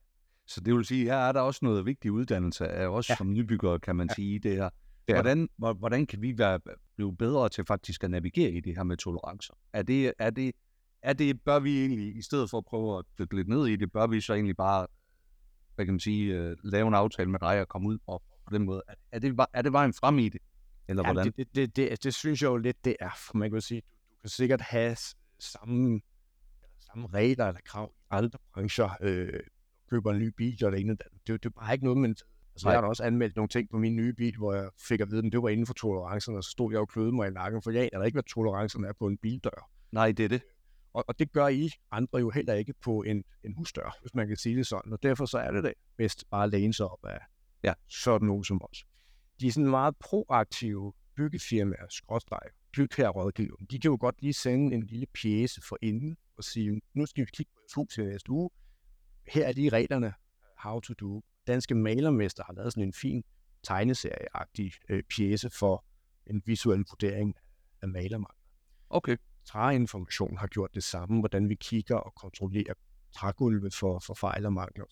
[0.48, 3.16] Så det vil sige, her er der også noget vigtig uddannelse af os ja.
[3.16, 4.14] som nybyggere, kan man ja.
[4.14, 4.70] sige, det her.
[5.08, 6.60] Det hvordan, hvordan kan vi være,
[6.96, 9.54] blive bedre til faktisk at navigere i det her med tolerancer?
[9.74, 10.52] Er det, er det,
[11.02, 13.76] er det, bør vi egentlig, i stedet for at prøve at dykke lidt ned i
[13.76, 14.88] det, bør vi så egentlig bare,
[15.76, 18.54] hvad kan man sige, uh, lave en aftale med dig og komme ud på, på
[18.54, 18.82] den måde?
[18.88, 20.42] Er, er, det, er det vejen frem i det?
[20.88, 21.34] Eller ja, hvordan?
[21.38, 23.10] Det, det, det, det, synes jeg jo lidt, det er.
[23.18, 24.98] For man kan sige, du, du kan sikkert have
[25.40, 26.02] samme,
[26.80, 28.90] samme regler eller krav i andre brancher.
[29.02, 29.40] Øh,
[29.90, 30.98] køber en ny bil og det ene.
[31.28, 32.16] Det, det er bare ikke noget, men
[32.54, 35.12] altså, jeg har også anmeldt nogle ting på min nye bil, hvor jeg fik at
[35.12, 37.32] vide, at det var inden for tolerancerne, og så stod jeg og kløede mig i
[37.32, 39.70] nakken, for jeg aner ikke, hvad tolerancerne er på en bildør.
[39.92, 40.42] Nej, det er det.
[40.94, 44.28] Og, og det gør I andre jo heller ikke på en, en husdør, hvis man
[44.28, 44.94] kan sige det sådan.
[44.94, 47.20] Og derfor så er det det bedst bare at læne sig op af
[47.64, 47.74] ja.
[47.88, 48.86] sådan nogen som os.
[49.42, 53.56] De er sådan meget proaktive byggefirmaer, skrådstræk, bygherrerådgiver.
[53.72, 57.26] De kan jo godt lige sende en lille pjæse for inden og sige, nu skal
[57.26, 58.50] vi kigge på et i næste uge.
[59.28, 60.14] Her er de reglerne,
[60.58, 61.22] how to do.
[61.48, 63.24] Danske malermester har lavet sådan en fin
[63.64, 65.86] tegneserieagtig øh, pjæse for
[66.28, 67.36] en visuel vurdering
[67.82, 68.38] af malermangel.
[68.90, 69.18] Okay.
[69.46, 72.74] Træinformation har gjort det samme, hvordan vi kigger og kontrollerer
[73.12, 74.86] trægulve for, for fejl og mangler.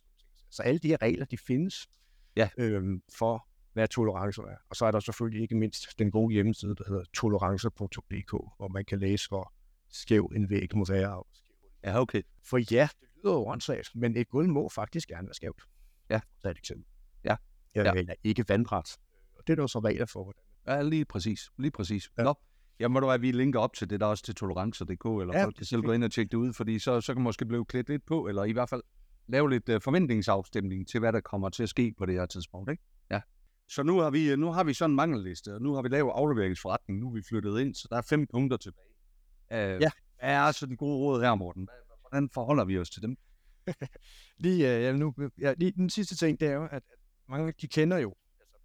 [0.50, 1.90] Så alle de her regler, de findes
[2.36, 2.50] ja.
[2.58, 4.56] øhm, for, hvad tolerancer er.
[4.70, 8.86] Og så er der selvfølgelig ikke mindst den gode hjemmeside, der hedder tolerancer.dk, hvor man
[8.86, 9.54] kan læse, hvor
[9.90, 11.24] skæv en væg må være.
[11.84, 12.22] Ja, okay.
[12.44, 15.62] For ja, det lyder jo åndssvagt, men et gulv må faktisk gerne være skævt.
[16.10, 16.20] Ja.
[16.40, 16.86] Så er et eksempel.
[17.24, 17.36] Ja.
[17.76, 17.94] Jeg ja.
[17.94, 18.98] vælger ikke vandret.
[19.38, 20.42] Og det er der så regler for, hvordan.
[20.68, 21.50] Ja, lige præcis.
[21.58, 22.10] Lige præcis.
[22.18, 22.24] Ja.
[22.24, 22.34] Nå,
[22.80, 25.46] Ja, må du have, vi linker op til det der også til tolerancer.dk, eller ja,
[25.46, 27.46] folk kan selv gå ind og tjekke det ud, fordi så, så kan man måske
[27.46, 28.82] blive klædt lidt på, eller i hvert fald
[29.28, 32.72] lave lidt uh, forventningsafstemning til, hvad der kommer til at ske på det her tidspunkt.
[32.72, 32.84] Ikke?
[33.12, 33.22] Ja.
[33.70, 36.12] Så nu har, vi, nu har vi sådan en mangelliste, og nu har vi lavet
[36.16, 38.86] afleveringsforretning, nu er vi flyttet ind, så der er fem punkter tilbage.
[39.52, 39.92] Uh, ja.
[40.20, 41.68] Hvad er altså den gode råd her, Morten?
[42.02, 43.18] Hvordan forholder vi os til dem?
[44.44, 46.84] lige, uh, ja, nu, ja, lige den sidste ting, det er jo, at, at
[47.30, 48.58] mange de kender jo, altså,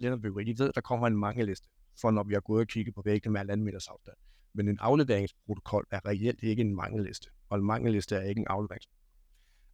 [0.00, 1.68] der er de ved, der kommer en mangelliste
[2.00, 4.16] for når vi har gået og kigget på væggene med halvanden meters afstand.
[4.54, 8.98] Men en afleveringsprotokol er reelt ikke en mangelliste, og en mangelliste er ikke en afleveringsprotokol.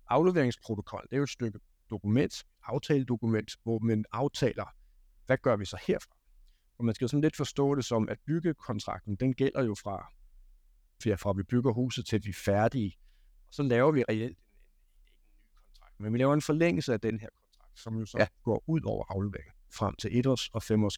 [0.08, 1.58] Afleveringsprotokol, det er jo et stykke
[1.90, 4.74] dokument, aftaledokument, hvor man aftaler,
[5.28, 6.16] hvad gør vi så herfra?
[6.78, 10.12] Og man skal jo sådan lidt forstå det som, at byggekontrakten, den gælder jo fra,
[11.16, 12.98] fra vi bygger huset til vi er færdige.
[13.46, 14.44] Og så laver vi reelt en,
[15.06, 16.00] en ny kontrakt.
[16.00, 18.26] Men vi laver en forlængelse af den her kontrakt, som jo så ja.
[18.42, 20.96] går ud over afleveringen frem til et års og fem års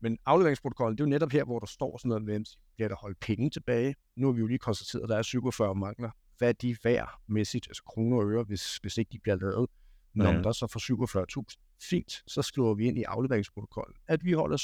[0.00, 2.96] men afleveringsprotokollen, det er jo netop her, hvor der står sådan noget med, bliver der
[2.96, 3.94] holdt penge tilbage?
[4.16, 6.10] Nu har vi jo lige konstateret, at der er 47 mangler.
[6.38, 9.70] Hvad er de værd mæssigt, altså kroner og øre, hvis, hvis ikke de bliver lavet?
[10.14, 10.42] Når ja.
[10.42, 11.67] der så for 47.000.
[11.80, 14.56] Fint, så skriver vi ind i afleveringsprotokollen, at vi holder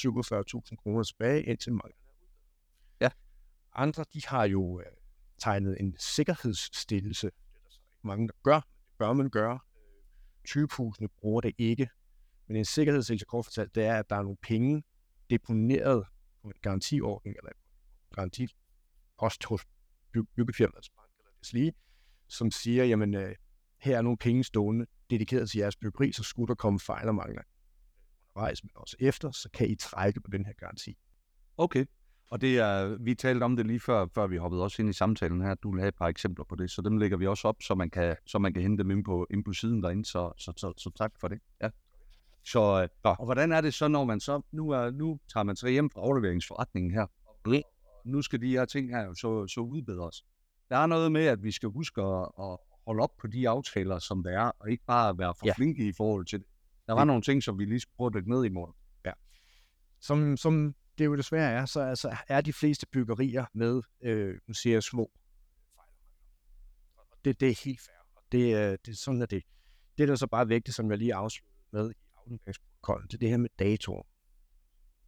[0.73, 2.05] 47.000 kroner tilbage, indtil manglerne
[3.01, 3.11] Ja.
[3.73, 4.87] Andre, de har jo øh,
[5.39, 7.27] tegnet en sikkerhedsstillelse.
[7.27, 9.59] Det er der så ikke mange, der gør, men det bør man gøre.
[10.45, 11.89] Typehusene bruger det ikke.
[12.47, 14.83] Men en sikkerhedsstillelse, kort fortalt, det er, at der er nogle penge,
[15.31, 16.07] deponeret
[16.43, 17.57] på en garantiordning eller en
[18.15, 19.65] garantipost hos
[20.13, 21.73] by- byggefirmaets bank eller deslige,
[22.29, 23.37] som siger, jamen øh,
[23.81, 27.15] her er nogle penge stående dedikeret til jeres byggeri, så skulle der komme fejl og
[27.15, 27.43] mangler
[28.35, 30.97] undervejs, men også efter, så kan I trække på den her garanti.
[31.57, 31.85] Okay,
[32.31, 34.93] og det er, vi talte om det lige før, før vi hoppede også ind i
[34.93, 35.55] samtalen her.
[35.55, 37.75] Du vil have et par eksempler på det, så dem lægger vi også op, så
[37.75, 40.53] man kan, så man kan hente dem ind på, ind på siden derinde, så, så,
[40.57, 41.39] så, så tak for det.
[41.63, 41.71] Ja.
[42.45, 42.89] Så, øh,
[43.19, 45.91] og hvordan er det så, når man så, nu, er, nu tager man sig hjem
[45.91, 47.07] fra afleveringsforretningen her,
[47.45, 47.63] og
[48.05, 50.25] nu skal de her ting her jo så, så udbedres.
[50.69, 53.99] Der er noget med, at vi skal huske at, at holde op på de aftaler,
[53.99, 55.53] som der er, og ikke bare være for ja.
[55.57, 56.47] flinke i forhold til det.
[56.87, 57.05] Der var ja.
[57.05, 58.75] nogle ting, som vi lige skulle prøve at dykke ned i morgen.
[59.05, 59.13] Ja.
[60.01, 64.55] Som, som det jo desværre er, så altså, er de fleste byggerier med, øh, nu
[64.55, 65.11] siger jeg små
[67.25, 67.95] det, det er helt fair.
[68.17, 69.43] Og det, det, sådan er det.
[69.99, 73.51] Det er så bare vigtigt, som jeg lige afsluttede med afleveringsprotokollen til det her med
[73.59, 74.03] datoer.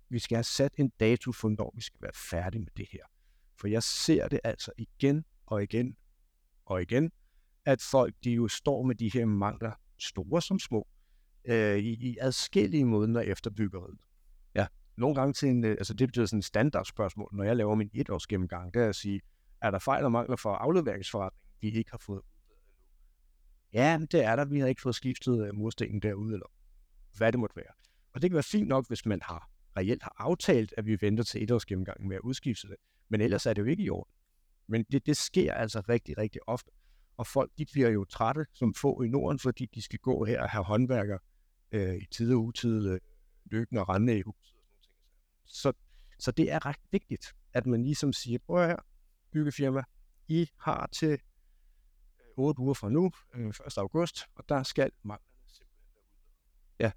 [0.08, 3.04] vi skal have sat en dato for, når vi skal være færdige med det her.
[3.60, 5.96] For jeg ser det altså igen og igen
[6.64, 7.12] og igen,
[7.66, 10.86] at folk de jo står med de her mangler, store som små,
[11.44, 13.98] øh, i, i adskillige måneder efter byggeriet.
[14.54, 17.74] Ja, nogle gange til en, øh, altså det betyder sådan et standardspørgsmål, når jeg laver
[17.74, 19.20] min etårsgennemgang, det er at sige,
[19.62, 22.22] er der fejl og mangler for afleveringsforretningen, vi ikke har fået
[23.72, 24.44] Ja, det er der.
[24.44, 26.46] Vi har ikke fået skiftet øh, murstenen derude, eller
[27.16, 27.72] hvad det måtte være.
[28.12, 31.24] Og det kan være fint nok, hvis man har reelt har aftalt, at vi venter
[31.24, 32.76] til etårsgennemgangen med at udskifte det.
[33.08, 34.12] Men ellers er det jo ikke i orden.
[34.66, 36.70] Men det, det sker altså rigtig, rigtig ofte.
[37.16, 40.42] Og folk de bliver jo trætte som få i Norden, fordi de skal gå her
[40.42, 41.18] og have håndværker
[41.72, 43.00] øh, i tid og utid øh,
[43.44, 44.56] løbende og rende i huset.
[44.72, 44.92] Og sådan.
[45.46, 45.72] Så,
[46.18, 48.76] så det er ret vigtigt, at man ligesom siger, prøv her,
[49.32, 49.82] byggefirma,
[50.28, 51.18] I har til øh,
[52.36, 53.78] 8 uger fra nu, øh, 1.
[53.78, 56.80] august, og der skal manglerne simpelthen være udbedret.
[56.80, 56.92] Ja.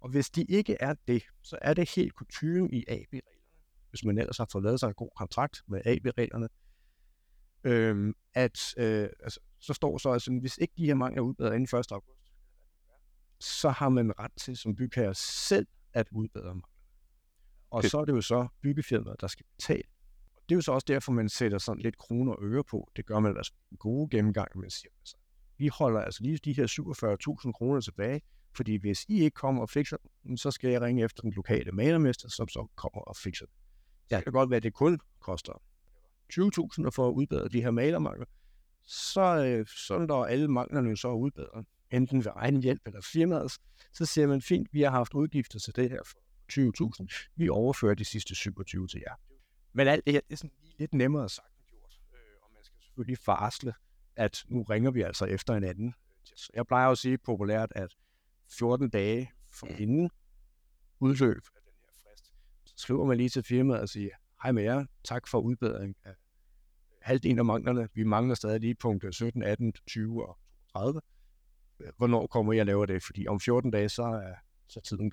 [0.00, 3.44] Og hvis de ikke er det, så er det helt kutume i AB-reglerne,
[3.90, 6.48] hvis man ellers har fået lavet sig en god kontrakt med AB-reglerne,
[7.64, 11.54] øh, at øh, altså, så står så, altså, hvis ikke de her mangler er udbedret
[11.54, 11.92] inden 1.
[11.92, 12.32] august,
[13.40, 16.62] så har man ret til som bygherre selv at udbedre manglerne.
[17.70, 19.82] Og så er det jo så byggefirmaet, der skal betale
[20.48, 22.90] det er jo så også derfor, man sætter sådan lidt kroner og øre på.
[22.96, 25.16] Det gør man altså en god gennemgang, man siger, altså,
[25.58, 26.66] vi holder altså lige de her
[27.46, 28.20] 47.000 kroner tilbage,
[28.56, 31.72] fordi hvis I ikke kommer og fikser dem, så skal jeg ringe efter den lokale
[31.72, 33.54] malermester, som så kommer og fikser det.
[34.10, 34.16] Ja.
[34.16, 35.62] Det kan godt være, at det kun koster
[36.32, 38.26] 20.000 at få udbedret de her malermangler.
[38.82, 43.52] Så, øh, så når alle manglerne så er udbedret, enten ved egen hjælp eller firmaet,
[43.92, 46.18] så siger man, fint, vi har haft udgifter til det her for
[46.52, 47.32] 20.000.
[47.36, 49.14] Vi overfører de sidste 27 til jer.
[49.72, 52.00] Men alt det her, det er sådan lige lidt nemmere sagt end gjort.
[52.12, 53.74] Øh, og man skal selvfølgelig farsle,
[54.16, 55.94] at nu ringer vi altså efter en anden.
[56.54, 57.96] Jeg plejer at sige populært, at
[58.58, 60.10] 14 dage for inden
[61.00, 62.32] udløb af den her frist,
[62.64, 64.10] så skriver man lige til firmaet og siger,
[64.42, 66.14] hej med jer, tak for udbedring af
[67.02, 67.88] halvdelen af manglerne.
[67.94, 70.38] Vi mangler stadig lige punkt 17, 18, 20 og
[70.72, 71.00] 30.
[71.96, 73.02] Hvornår kommer jeg og laver det?
[73.02, 74.34] Fordi om 14 dage, så er
[74.68, 75.12] så tiden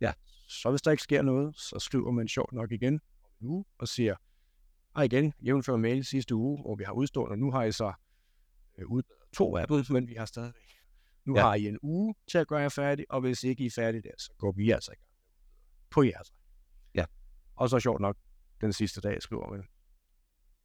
[0.00, 0.12] Ja,
[0.48, 3.00] så hvis der ikke sker noget, så skriver man sjovt nok igen,
[3.40, 4.16] uge og siger,
[4.94, 7.92] og igen, jævnfør mail sidste uge, hvor vi har udstående, og nu har I så
[8.78, 10.62] øh, udbedret to af dem, men vi har stadigvæk.
[11.24, 11.42] Nu ja.
[11.42, 14.02] har I en uge til at gøre jer færdig, og hvis ikke I er færdige
[14.02, 15.08] der, så går vi altså i gang
[15.90, 16.32] på jeres.
[16.94, 17.04] Ja.
[17.56, 18.16] Og så sjovt nok,
[18.60, 19.64] den sidste dag skriver man,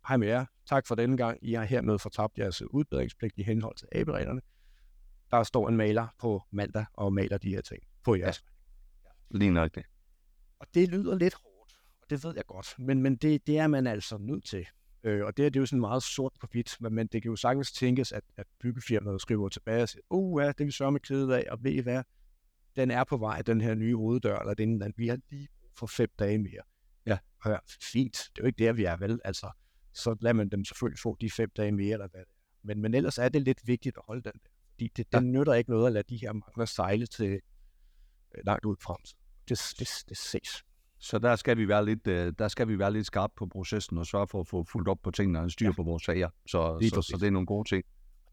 [0.08, 0.46] Hej med jer.
[0.66, 1.40] Tak for denne gang.
[1.42, 4.42] I har hermed fortabt jeres udbedringspligt i henhold til AB-reglerne.
[5.32, 8.44] Der står en maler på mandag og maler de her ting på jeres.
[9.06, 9.38] Ja.
[9.38, 9.84] Lige nok det.
[10.60, 11.54] Og det lyder lidt hårdt
[12.04, 14.66] og det ved jeg godt, men, men det, det er man altså nødt til.
[15.04, 17.22] Øh, og det, er, det er jo sådan meget sort på hvidt, men, men det
[17.22, 20.66] kan jo sagtens tænkes, at, at byggefirmaet skriver tilbage og siger, uh, ja, det er
[20.66, 22.04] vi sørge med kede af, og ved I hvad,
[22.76, 25.88] den er på vej, den her nye hoveddør, eller den, den vi har lige for
[25.88, 26.62] fem dage mere.
[27.06, 29.20] Ja, ja, fint, det er jo ikke der, vi er, vel?
[29.24, 29.52] Altså,
[29.94, 32.44] så lader man dem selvfølgelig få de fem dage mere, eller hvad det er.
[32.64, 35.20] Men, men ellers er det lidt vigtigt at holde den der, fordi det, det ja.
[35.20, 37.32] nytter ikke noget at lade de her mangler sejle til
[38.36, 38.98] øh, langt ud frem.
[39.50, 40.64] Det, det, det ses.
[41.00, 43.98] Så der skal vi være lidt, øh, der skal vi være lidt skarpe på processen
[43.98, 45.72] og sørge for at få fuldt op på tingene og styr ja.
[45.72, 46.30] på vores sager.
[46.48, 47.84] Så, så, så, det er nogle gode ting.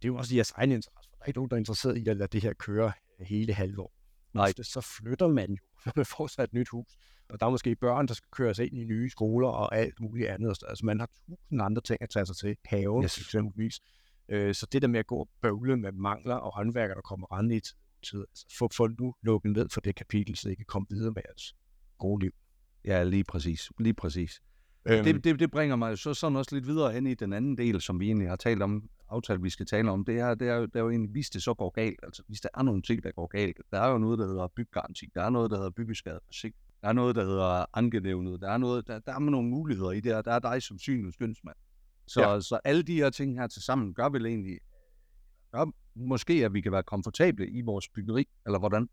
[0.03, 1.11] Det er jo også i jeres egen interesse.
[1.11, 3.93] Der er ikke nogen, der er interesseret i at lade det her køre hele halvår.
[4.35, 4.53] Nej.
[4.63, 5.57] Så flytter man jo,
[5.87, 6.97] når man får sig et nyt hus.
[7.29, 10.29] Og der er måske børn, der skal køres ind i nye skoler og alt muligt
[10.29, 10.59] andet.
[10.69, 12.57] Altså man har tusind andre ting at tage sig til.
[12.65, 13.19] Haven yes.
[13.19, 13.81] eksempelvis.
[14.29, 17.39] Øh, så det der med at gå og bøvle med mangler og håndværker, der kommer
[17.39, 17.61] rende i
[18.03, 21.13] tid, altså få, få nu lukket ned for det kapitel, så det kan komme videre
[21.13, 21.55] med jeres
[21.99, 22.33] gode liv.
[22.85, 23.71] Ja, lige præcis.
[23.79, 24.41] Lige præcis.
[24.89, 25.05] Øhm.
[25.05, 27.81] Det, det, det bringer mig så sådan også lidt videre hen i den anden del,
[27.81, 30.05] som vi egentlig har talt om, aftalt, vi skal tale om.
[30.05, 32.41] Det er, det er, det er jo egentlig, hvis det så går galt, altså hvis
[32.41, 33.57] der er nogle ting, der går galt.
[33.71, 36.93] Der er jo noget, der hedder byggaranti, der er noget, der hedder byggeskadeforsigt, der er
[36.93, 40.25] noget, der hedder ankenævnet, der er, noget, der, der er nogle muligheder i det, og
[40.25, 41.57] der er dig som syn og skønsmand.
[42.07, 42.41] Så, ja.
[42.41, 44.59] så alle de her ting her til sammen gør vel egentlig,
[45.53, 48.89] gør måske, at vi kan være komfortable i vores byggeri, eller hvordan?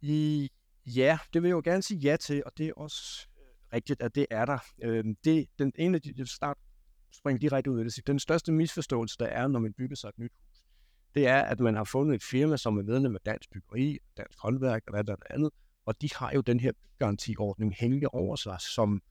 [0.00, 0.48] I,
[0.86, 4.02] Ja, det vil jeg jo gerne sige ja til, og det er også øh, rigtigt,
[4.02, 4.58] at det er der.
[4.82, 6.58] Øh, det, den ene af de, start
[7.12, 10.18] springe direkte ud af det, den største misforståelse, der er, når man bygger sig et
[10.18, 10.62] nyt hus,
[11.14, 14.38] det er, at man har fundet et firma, som er medlem af Dansk Byggeri, Dansk
[14.38, 15.50] Håndværk og hvad der andet,
[15.86, 19.02] og de har jo den her garantiordning hængende over sig, som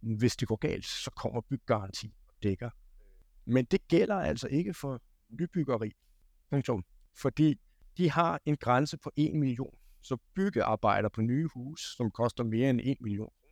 [0.00, 2.70] hvis det går galt, så kommer byggaranti og dækker.
[3.44, 5.02] Men det gælder altså ikke for
[5.40, 5.92] nybyggeri.
[7.16, 7.60] Fordi
[7.96, 12.70] de har en grænse på 1 million så byggearbejder på nye hus, som koster mere
[12.70, 13.42] end 1 million kroner,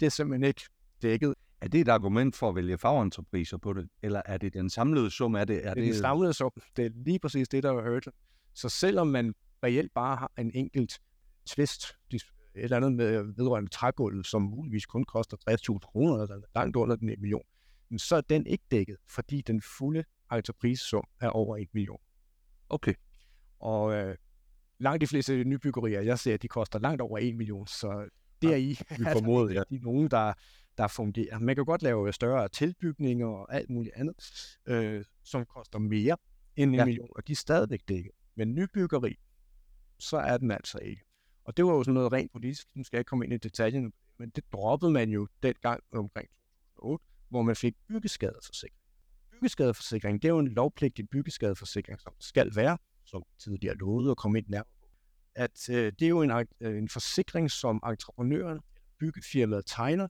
[0.00, 0.62] det er simpelthen ikke
[1.02, 1.34] dækket.
[1.60, 5.10] Er det et argument for at vælge fagentrepriser på det, eller er det den samlede
[5.10, 5.34] sum?
[5.34, 6.50] Er det, er det, det er den samlede sum.
[6.76, 8.08] Det er lige præcis det, der er hørt.
[8.54, 11.00] Så selvom man reelt bare har en enkelt
[11.46, 12.22] tvist, et
[12.54, 17.08] eller andet med vedrørende trægulvet, som muligvis kun koster 60.000 kroner, eller langt under den
[17.08, 17.42] 1 million,
[17.96, 22.00] så er den ikke dækket, fordi den fulde entreprisesum er over 1 million.
[22.68, 22.94] Okay.
[23.58, 24.16] Og øh,
[24.78, 28.08] langt de fleste nybyggerier, jeg ser, de koster langt over 1 million, så
[28.42, 29.62] deri vi formoder, ja.
[29.70, 30.32] de er nogen, der,
[30.78, 31.38] der fungerer.
[31.38, 36.16] Man kan godt lave større tilbygninger og alt muligt andet, øh, som koster mere
[36.56, 36.84] end en ja.
[36.84, 38.12] million, og de er stadigvæk dækket.
[38.34, 39.18] Men nybyggeri,
[39.98, 41.02] så er den altså ikke.
[41.44, 43.36] Og det var jo sådan noget rent politisk, nu skal jeg ikke komme ind i
[43.36, 46.28] detaljen, men det droppede man jo dengang omkring
[46.76, 48.80] 2008, hvor man fik byggeskadeforsikring.
[49.30, 54.38] Byggeskadeforsikring, det er jo en lovpligtig byggeskadeforsikring, som skal være, som tidligere lovet at komme
[54.38, 54.88] ind nærmere på,
[55.34, 58.60] at øh, det er jo en, øh, en forsikring, som entreprenøren,
[58.98, 60.08] byggefirmaet tegner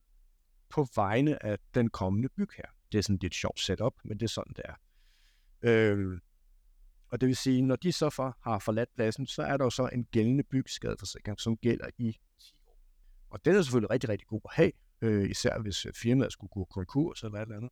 [0.68, 2.70] på vegne af den kommende bygherre.
[2.92, 4.74] Det er sådan lidt sjovt setup, men det er sådan, det er.
[5.62, 6.20] Øh,
[7.08, 9.70] og det vil sige, når de så for, har forladt pladsen, så er der jo
[9.70, 12.78] så en gældende byggeskadeforsikring, som gælder i 10 år.
[13.30, 16.50] Og den er selvfølgelig rigtig, rigtig god at have, øh, især hvis øh, firmaet skulle
[16.50, 17.70] gå konkurs eller et eller andet.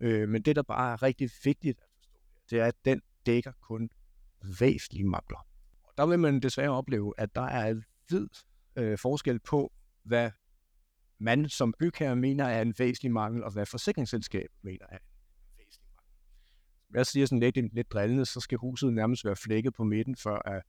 [0.00, 3.52] Øh, men det, der bare er rigtig vigtigt at forstå, det er, at den dækker
[3.60, 3.90] kun
[4.60, 5.46] væsentlige mangler.
[5.82, 8.28] Og der vil man desværre opleve, at der er en vid
[8.76, 9.72] øh, forskel på,
[10.02, 10.30] hvad
[11.20, 14.98] man som bygherre mener er en væsentlig mangel, og hvad forsikringsselskabet mener er
[16.94, 20.48] jeg siger sådan lidt, lidt drillende, så skal huset nærmest være flækket på midten, for
[20.48, 20.62] at,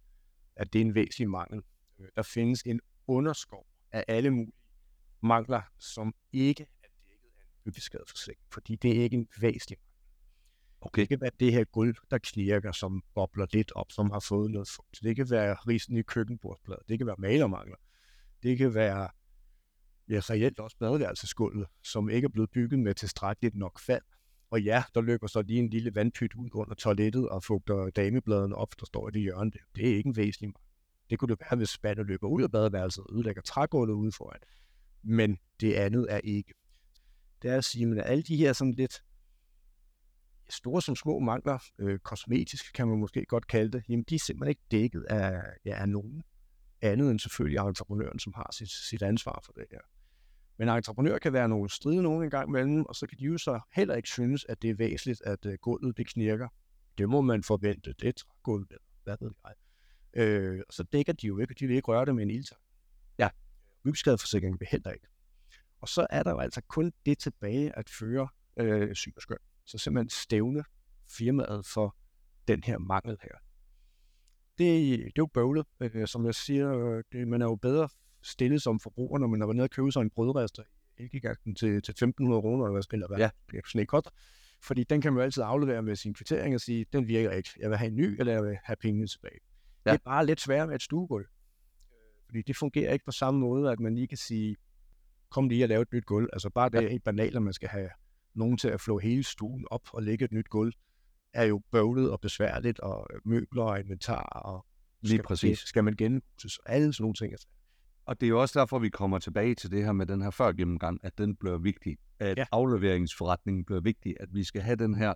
[0.56, 1.62] at det er en væsentlig mangel.
[2.00, 4.54] Øh, der findes en underskov af alle mulige
[5.24, 9.92] mangler, som ikke er dækket af en byggeskadeforsikring, fordi det er ikke en væsentlig mangel.
[10.82, 11.02] Okay.
[11.02, 14.52] Det kan være det her gulv, der knirker, som bobler lidt op, som har fået
[14.52, 15.00] noget fugt.
[15.04, 16.82] Det kan være risen i køkkenbordsplader.
[16.88, 17.78] Det kan være malermangler.
[18.44, 19.10] Det kan være
[20.12, 24.04] ja, reelt også badeværelsesgulvet, som ikke er blevet bygget med tilstrækkeligt nok fald.
[24.50, 28.56] Og ja, der løber så lige en lille vandpyt ud under toilettet og fugter damebladene
[28.56, 29.52] op, der står i det hjørne.
[29.76, 30.68] Det er ikke en væsentlig mangel.
[31.10, 34.40] Det kunne det være, hvis spanden løber ud af badeværelset og ødelægger trægulvet ude foran.
[35.04, 36.54] Men det andet er ikke.
[37.42, 39.04] Det er at sige, at alle de her sådan lidt
[40.50, 44.20] store som små mangler, øh, kosmetisk kan man måske godt kalde det, jamen de er
[44.20, 46.24] simpelthen ikke dækket af, ja, af nogen
[46.82, 49.80] andet end selvfølgelig entreprenøren, som har sit, sit ansvar for det her.
[50.58, 53.60] Men entreprenører kan være nogle stride nogen gang imellem, og så kan de jo så
[53.74, 56.48] heller ikke synes, at det er væsentligt, at uh, gulvet det knirker.
[56.98, 57.94] Det må man forvente.
[58.00, 59.54] Det er gulvet, hvad ved jeg.
[60.14, 62.62] Øh, så dækker de jo ikke, de vil ikke røre det med en ildtang.
[63.18, 63.30] Ja,
[63.84, 65.08] byggeskadeforsikringen vil heller ikke.
[65.82, 69.38] Og så er der jo altså kun det tilbage at føre øh, syg og skøn.
[69.66, 70.64] Så simpelthen stævne
[71.10, 71.96] firmaet for
[72.48, 73.36] den her mangel her.
[74.58, 75.66] Det, det er jo bøvlet.
[75.80, 77.90] Øh, som jeg siger, øh, det, man er jo bedre
[78.24, 80.64] stillet som forbruger, når man har været nede og købe sig en brødrester
[80.98, 83.18] i Elgiganten til, til 1.500 kroner, eller hvad spiller hvad?
[83.18, 83.30] Ja.
[83.66, 84.02] Sådan ikke
[84.64, 87.50] Fordi den kan man jo altid aflevere med sin kvittering og sige, den virker ikke.
[87.60, 89.40] Jeg vil have en ny, eller jeg vil have pengene tilbage.
[89.86, 89.92] Ja.
[89.92, 91.26] Det er bare lidt sværere med et stuegulv.
[92.26, 94.56] Fordi det fungerer ikke på samme måde, at man lige kan sige,
[95.30, 96.30] kom lige og lave et nyt gulv.
[96.34, 96.86] Altså bare det ja.
[96.86, 97.90] er helt banalt, at man skal have
[98.34, 100.74] nogen til at flå hele stuen op og lægge et nyt gulv,
[101.34, 104.66] er jo bøvlet og besværligt, og møbler og inventar, og
[105.02, 105.60] Lige skal, præcis.
[105.60, 107.34] skal man genhuses, og alle sådan nogle ting.
[108.12, 110.30] Og det er jo også derfor, vi kommer tilbage til det her med den her
[110.30, 111.98] før gennemgang, at den bliver vigtig.
[112.20, 112.46] At ja.
[112.52, 114.16] afleveringsforretningen bliver vigtig.
[114.20, 115.14] At vi skal have den her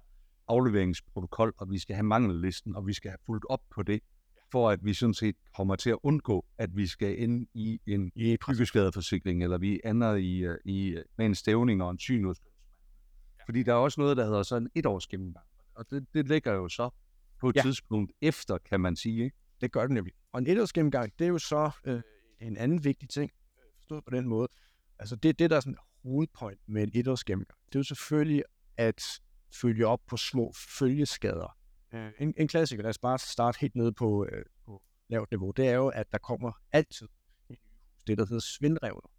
[0.48, 4.00] afleveringsprotokol, og vi skal have mangellisten, og vi skal have fulgt op på det,
[4.52, 8.12] for at vi sådan set kommer til at undgå, at vi skal ind i en
[8.48, 12.38] byggeskadeforsikring, eller vi ender i, øh, i, øh, med en stævning og en synus.
[13.46, 15.46] Fordi der er også noget, der hedder sådan en etårs gennemgang.
[15.76, 16.90] Og det, det ligger jo så
[17.40, 17.62] på et ja.
[17.62, 19.24] tidspunkt efter, kan man sige.
[19.24, 19.38] Ikke?
[19.62, 20.14] Det gør det nemlig.
[20.32, 22.02] Og en etårs gennemgang, det er jo så øh,
[22.48, 24.48] en anden vigtig ting, øh, forstået på den måde,
[25.00, 28.44] altså det, det der er sådan hovedpoint med en etårs gennemgang, det er jo selvfølgelig
[28.78, 29.02] at
[29.54, 31.58] følge op på små følgeskader.
[31.94, 35.52] Øh, en, en klassiker, lad os bare starte helt nede på, øh, på lavt niveau,
[35.52, 37.08] det er jo, at der kommer altid
[37.48, 37.58] hus,
[38.08, 39.12] det der hedder svindrevner.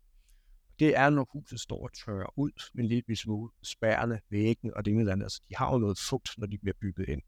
[0.78, 4.84] Det er, når huset står og tørrer ud med en lille smule spærrende væggene og
[4.84, 5.24] det ene eller andet.
[5.24, 7.22] Altså, de har jo noget fugt, når de bliver bygget ind.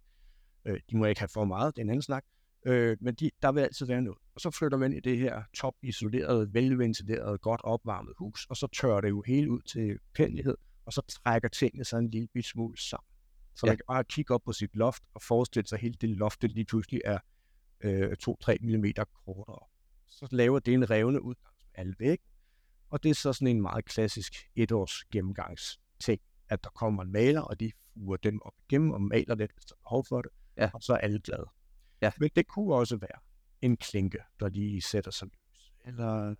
[0.65, 2.25] Øh, de må ikke have for meget, det er en anden snak.
[2.67, 4.19] Øh, men de, der vil altid være noget.
[4.35, 8.67] Og så flytter man i det her top isolerede, velventilerede, godt opvarmet hus, og så
[8.67, 12.79] tørrer det jo helt ud til pænlighed, og så trækker tingene sig en lille smule
[12.79, 13.07] sammen.
[13.55, 13.71] Så ja.
[13.71, 16.43] man kan bare kigge op på sit loft og forestille sig, at hele det loft
[16.43, 17.19] det lige pludselig er
[17.81, 18.85] øh, 2-3 mm
[19.25, 19.67] kortere.
[20.09, 21.35] Så laver det en revne ud
[21.75, 22.19] alle væk,
[22.91, 27.41] og det er så sådan en meget klassisk etårs gennemgangsting, at der kommer en maler,
[27.41, 30.31] og de fuger dem op igennem og maler lidt, hvis der er behov for det,
[30.57, 30.71] ja.
[30.75, 31.47] og så er alle glade.
[32.03, 32.11] Ja.
[32.19, 33.21] Men det kunne også være
[33.63, 36.35] en klinke, der lige sætter sig løs, eller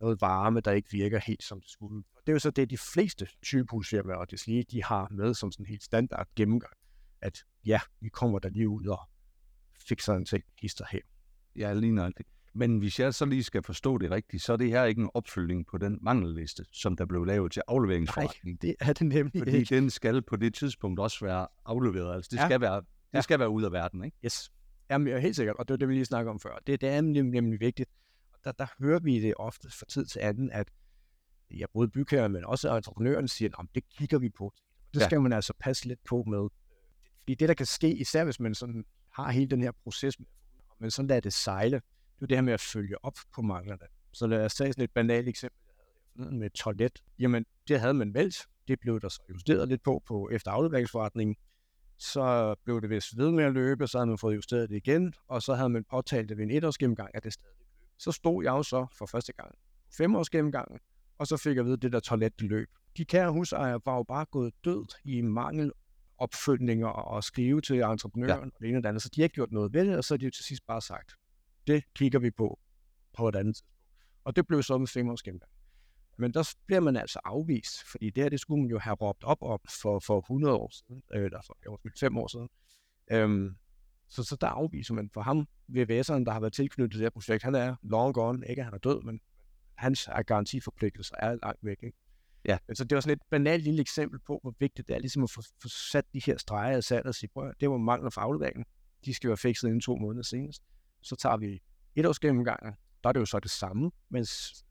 [0.00, 2.04] noget varme, der ikke virker helt som det skulle.
[2.16, 5.34] Og det er jo så det, de fleste typehusfirmaer og det lige, de har med
[5.34, 6.72] som sådan helt standard gennemgang,
[7.20, 8.98] at ja, vi kommer der lige ud og
[9.88, 11.00] fikser en ting, hister her.
[11.56, 12.12] Ja, lige nok.
[12.56, 15.10] Men hvis jeg så lige skal forstå det rigtigt, så er det her ikke en
[15.14, 18.58] opfølgning på den mangelliste, som der blev lavet til afleveringsforretning.
[18.62, 19.74] Nej, det er det nemlig Fordi ikke.
[19.74, 22.14] den skal på det tidspunkt også være afleveret.
[22.14, 22.46] Altså det Ja.
[22.46, 23.20] skal være, det Ja.
[23.20, 24.16] skal være ud af verden, ikke?
[24.24, 24.52] Yes.
[24.90, 26.58] Jamen, ja, helt sikkert, og det var det, vi lige snakkede om før.
[26.66, 27.90] Det, det er nemlig, nemlig vigtigt.
[28.32, 30.68] Og Der, der hører vi det ofte fra tid til anden, at
[31.50, 34.52] ja, både bygherrer, men også entreprenøren siger, at det kigger vi på.
[34.94, 35.04] Det Ja.
[35.06, 36.48] skal man altså passe lidt på med.
[37.20, 40.26] Fordi det, der kan ske, især hvis man sådan har hele den her proces, med,
[40.68, 41.76] og man sådan lader det sejle,
[42.16, 43.86] det er det her med at følge op på manglerne.
[44.12, 45.58] Så lad os tage sådan et banalt eksempel,
[46.16, 47.02] jeg havde med toilet.
[47.18, 48.46] Jamen, det havde man valgt.
[48.68, 51.36] Det blev der så justeret lidt på, på efter afleveringsforretningen
[51.98, 55.14] så blev det vist ved med at løbe, så havde man fået justeret det igen,
[55.28, 57.68] og så havde man påtalt det ved en etårs gennemgang, at det stadig løb.
[57.98, 59.50] Så stod jeg jo så for første gang
[59.84, 60.78] på femårs gennemgangen,
[61.18, 62.68] og så fik jeg at vide, at det der toilet det løb.
[62.96, 65.72] De kære husejere var jo bare gået død i mangel
[66.18, 68.46] opfølgninger og skrive til entreprenøren ja.
[68.54, 70.04] og det ene og det andet, så de har ikke gjort noget ved det, og
[70.04, 71.12] så har de jo til sidst bare sagt,
[71.66, 72.60] det kigger vi på
[73.16, 73.74] på et andet tidspunkt.
[74.24, 75.53] Og det blev så med femårs gennemgang.
[76.16, 79.24] Men der bliver man altså afvist, fordi det her, det skulle man jo have råbt
[79.24, 82.48] op om for, for 100 år siden, øh, eller for jo, 5 år siden.
[83.10, 83.56] Øhm,
[84.08, 87.10] så, så der afviser man for ham, VVS'eren, der har været tilknyttet til det her
[87.10, 89.20] projekt, han er long gone, ikke han er død, men
[89.74, 91.82] hans garantiforpligtelser er langt væk.
[91.82, 91.96] Ikke?
[92.44, 92.58] Ja.
[92.74, 95.30] Så det var sådan et banalt lille eksempel på, hvor vigtigt det er ligesom at
[95.30, 98.20] få, få sat de her streger i sandet og sige, prøv, det var mangler for
[98.20, 98.64] afleveringen.
[99.04, 100.62] De skal være fikset inden to måneder senest.
[101.02, 101.62] Så tager vi
[101.94, 104.63] et års gennemgang, der er det jo så det samme, men s-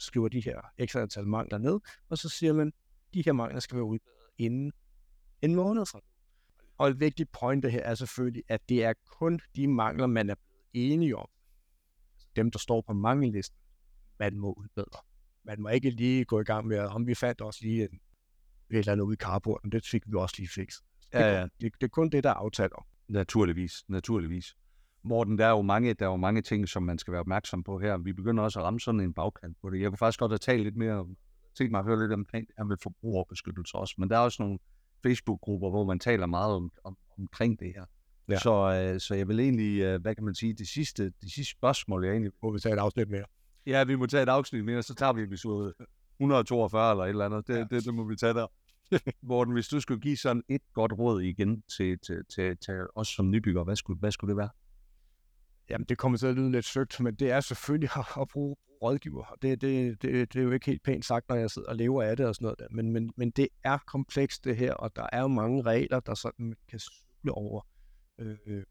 [0.00, 2.72] skriver de her ekstra antal mangler ned, og så siger man,
[3.14, 4.72] de her mangler skal være udbedret inden
[5.42, 6.04] en måned fra nu.
[6.78, 10.34] Og et vigtigt point her er selvfølgelig, at det er kun de mangler, man er
[10.34, 11.28] blevet enige om.
[12.14, 13.58] Altså Dem, der står på mangellisten,
[14.18, 15.00] man må udbedre.
[15.44, 18.00] Man må ikke lige gå i gang med, om vi fandt også lige en,
[18.70, 20.84] et eller andet ude i carporten, det fik vi også lige fikset.
[21.12, 21.42] Det, Ja, ja.
[21.42, 22.84] det, det er kun det, der er aftalt om.
[23.08, 24.56] Naturligvis, naturligvis.
[25.02, 27.62] Morten, der er jo mange, der er jo mange ting, som man skal være opmærksom
[27.62, 27.96] på her.
[27.96, 29.80] Vi begynder også at ramme sådan en bagkant på det.
[29.80, 31.16] Jeg kunne faktisk godt have talt lidt mere om,
[31.58, 34.42] tænkt mig at høre lidt omkring det her med forbrugerbeskyttelse også, men der er også
[34.42, 34.58] nogle
[35.02, 37.84] Facebook-grupper, hvor man taler meget om, om, omkring det her.
[38.28, 38.38] Ja.
[38.38, 41.50] Så, øh, så jeg vil egentlig, øh, hvad kan man sige, det sidste, det sidste
[41.50, 42.32] spørgsmål, jeg egentlig...
[42.42, 43.24] Må vi tage et afsnit mere?
[43.66, 45.74] Ja, vi må tage et afsnit mere, så tager vi episode
[46.20, 47.46] 142 eller et eller andet.
[47.46, 47.64] Det, ja.
[47.70, 48.46] det, det må vi tage der.
[49.22, 53.08] Morten, hvis du skulle give sådan et godt råd igen til, til, til, til os
[53.08, 54.48] som nybygger, hvad skulle, hvad skulle det være?
[55.70, 58.56] Jamen, det kommer til at lyde lidt søgt, men det er selvfølgelig at, at bruge
[58.82, 59.36] rådgiver.
[59.42, 62.02] Det, det, det, det er jo ikke helt pænt sagt, når jeg sidder og lever
[62.02, 62.66] af det og sådan noget der.
[62.70, 66.14] Men, men, men det er komplekst det her, og der er jo mange regler, der
[66.14, 67.66] sådan man kan cykle over.
[68.18, 68.64] Øh, øh,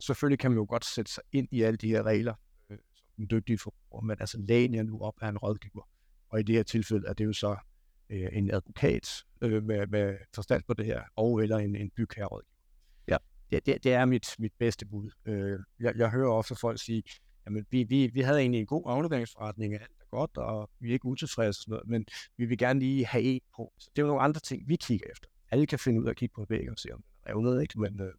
[0.00, 2.34] selvfølgelig kan man jo godt sætte sig ind i alle de her regler,
[2.70, 5.88] øh, som en dygtig forbruger, men altså lægen jeg nu op af en rådgiver.
[6.28, 7.56] Og i det her tilfælde er det jo så
[8.10, 12.51] øh, en advokat øh, med, med forstand på det her, og eller en, en bygherrerådgiver.
[13.52, 15.10] Det, det, det er mit, mit bedste bud.
[15.26, 17.02] Øh, jeg, jeg hører ofte folk sige,
[17.46, 20.92] jamen vi, vi, vi havde egentlig en god afleveringsforretning, alt er godt, og vi er
[20.92, 23.72] ikke utilfredse og sådan noget, men vi vil gerne lige have en på.
[23.78, 25.28] Så det er jo nogle andre ting, vi kigger efter.
[25.50, 27.30] Alle kan finde ud af at kigge på en væg og se, om den er
[27.34, 27.80] revnet, ikke?
[27.80, 28.12] Men øh,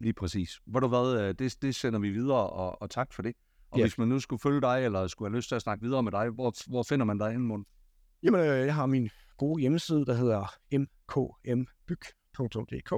[0.00, 0.50] Lige præcis.
[0.64, 3.34] Hvor du hvad, øh, det, det sender vi videre, og, og tak for det.
[3.70, 3.84] Og Ja.
[3.84, 6.12] hvis man nu skulle følge dig, eller skulle have lyst til at snakke videre med
[6.12, 7.66] dig, hvor, hvor finder man dig henne, Morten?
[8.22, 12.92] Jamen, øh, jeg har min gode hjemmeside, der hedder mkmbyg.dk,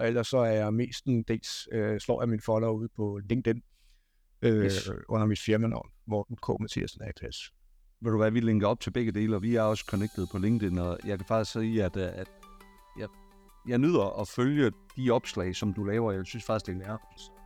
[0.00, 3.62] og ellers så er jeg mestendels, øh, slår jeg min folder ud på LinkedIn,
[4.42, 4.90] øh, Yes.
[5.08, 6.48] under mit firmanavn, Morten K.
[6.60, 7.52] Mathiasen ATS.
[8.02, 10.38] Ved du hvad, vi linker op til begge dele, og vi er også connected på
[10.38, 12.28] LinkedIn, og jeg kan faktisk sige, at, øh, at
[12.98, 13.08] jeg,
[13.68, 16.12] jeg nyder at følge de opslag, som du laver.
[16.12, 16.96] Jeg synes faktisk, det er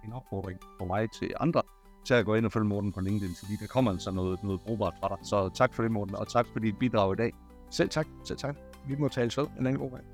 [0.05, 1.63] en opfordring for mig til andre,
[2.07, 4.61] til at gå ind og følge Morten på LinkedIn, fordi der kommer altså noget, noget
[4.61, 5.27] brugbart fra dig.
[5.27, 7.33] Så tak for det, Morten, og tak for dit bidrag i dag.
[7.71, 8.57] Selv tak, selv tak.
[8.89, 10.05] Vi må tale ved en anden god gang.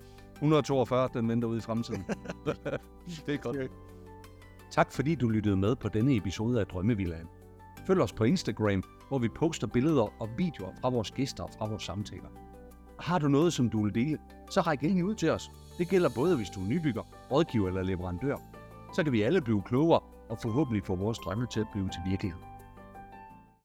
[0.40, 2.04] 142, den venter ude i fremtiden.
[3.26, 3.56] det er godt.
[4.70, 7.26] Tak fordi du lyttede med på denne episode af Drømmevillaen.
[7.86, 11.68] Følg os på Instagram, hvor vi poster billeder og videoer fra vores gæster og fra
[11.68, 12.28] vores samtaler.
[13.00, 14.18] Har du noget, som du vil dele,
[14.50, 15.50] så ræk endelig ud til os.
[15.78, 18.36] Det gælder både, hvis du er nybygger, rådgiver eller leverandør.
[18.94, 22.00] Så kan vi alle blive klogere og forhåbentlig få vores drømme til at blive til
[22.06, 22.49] virkelighed.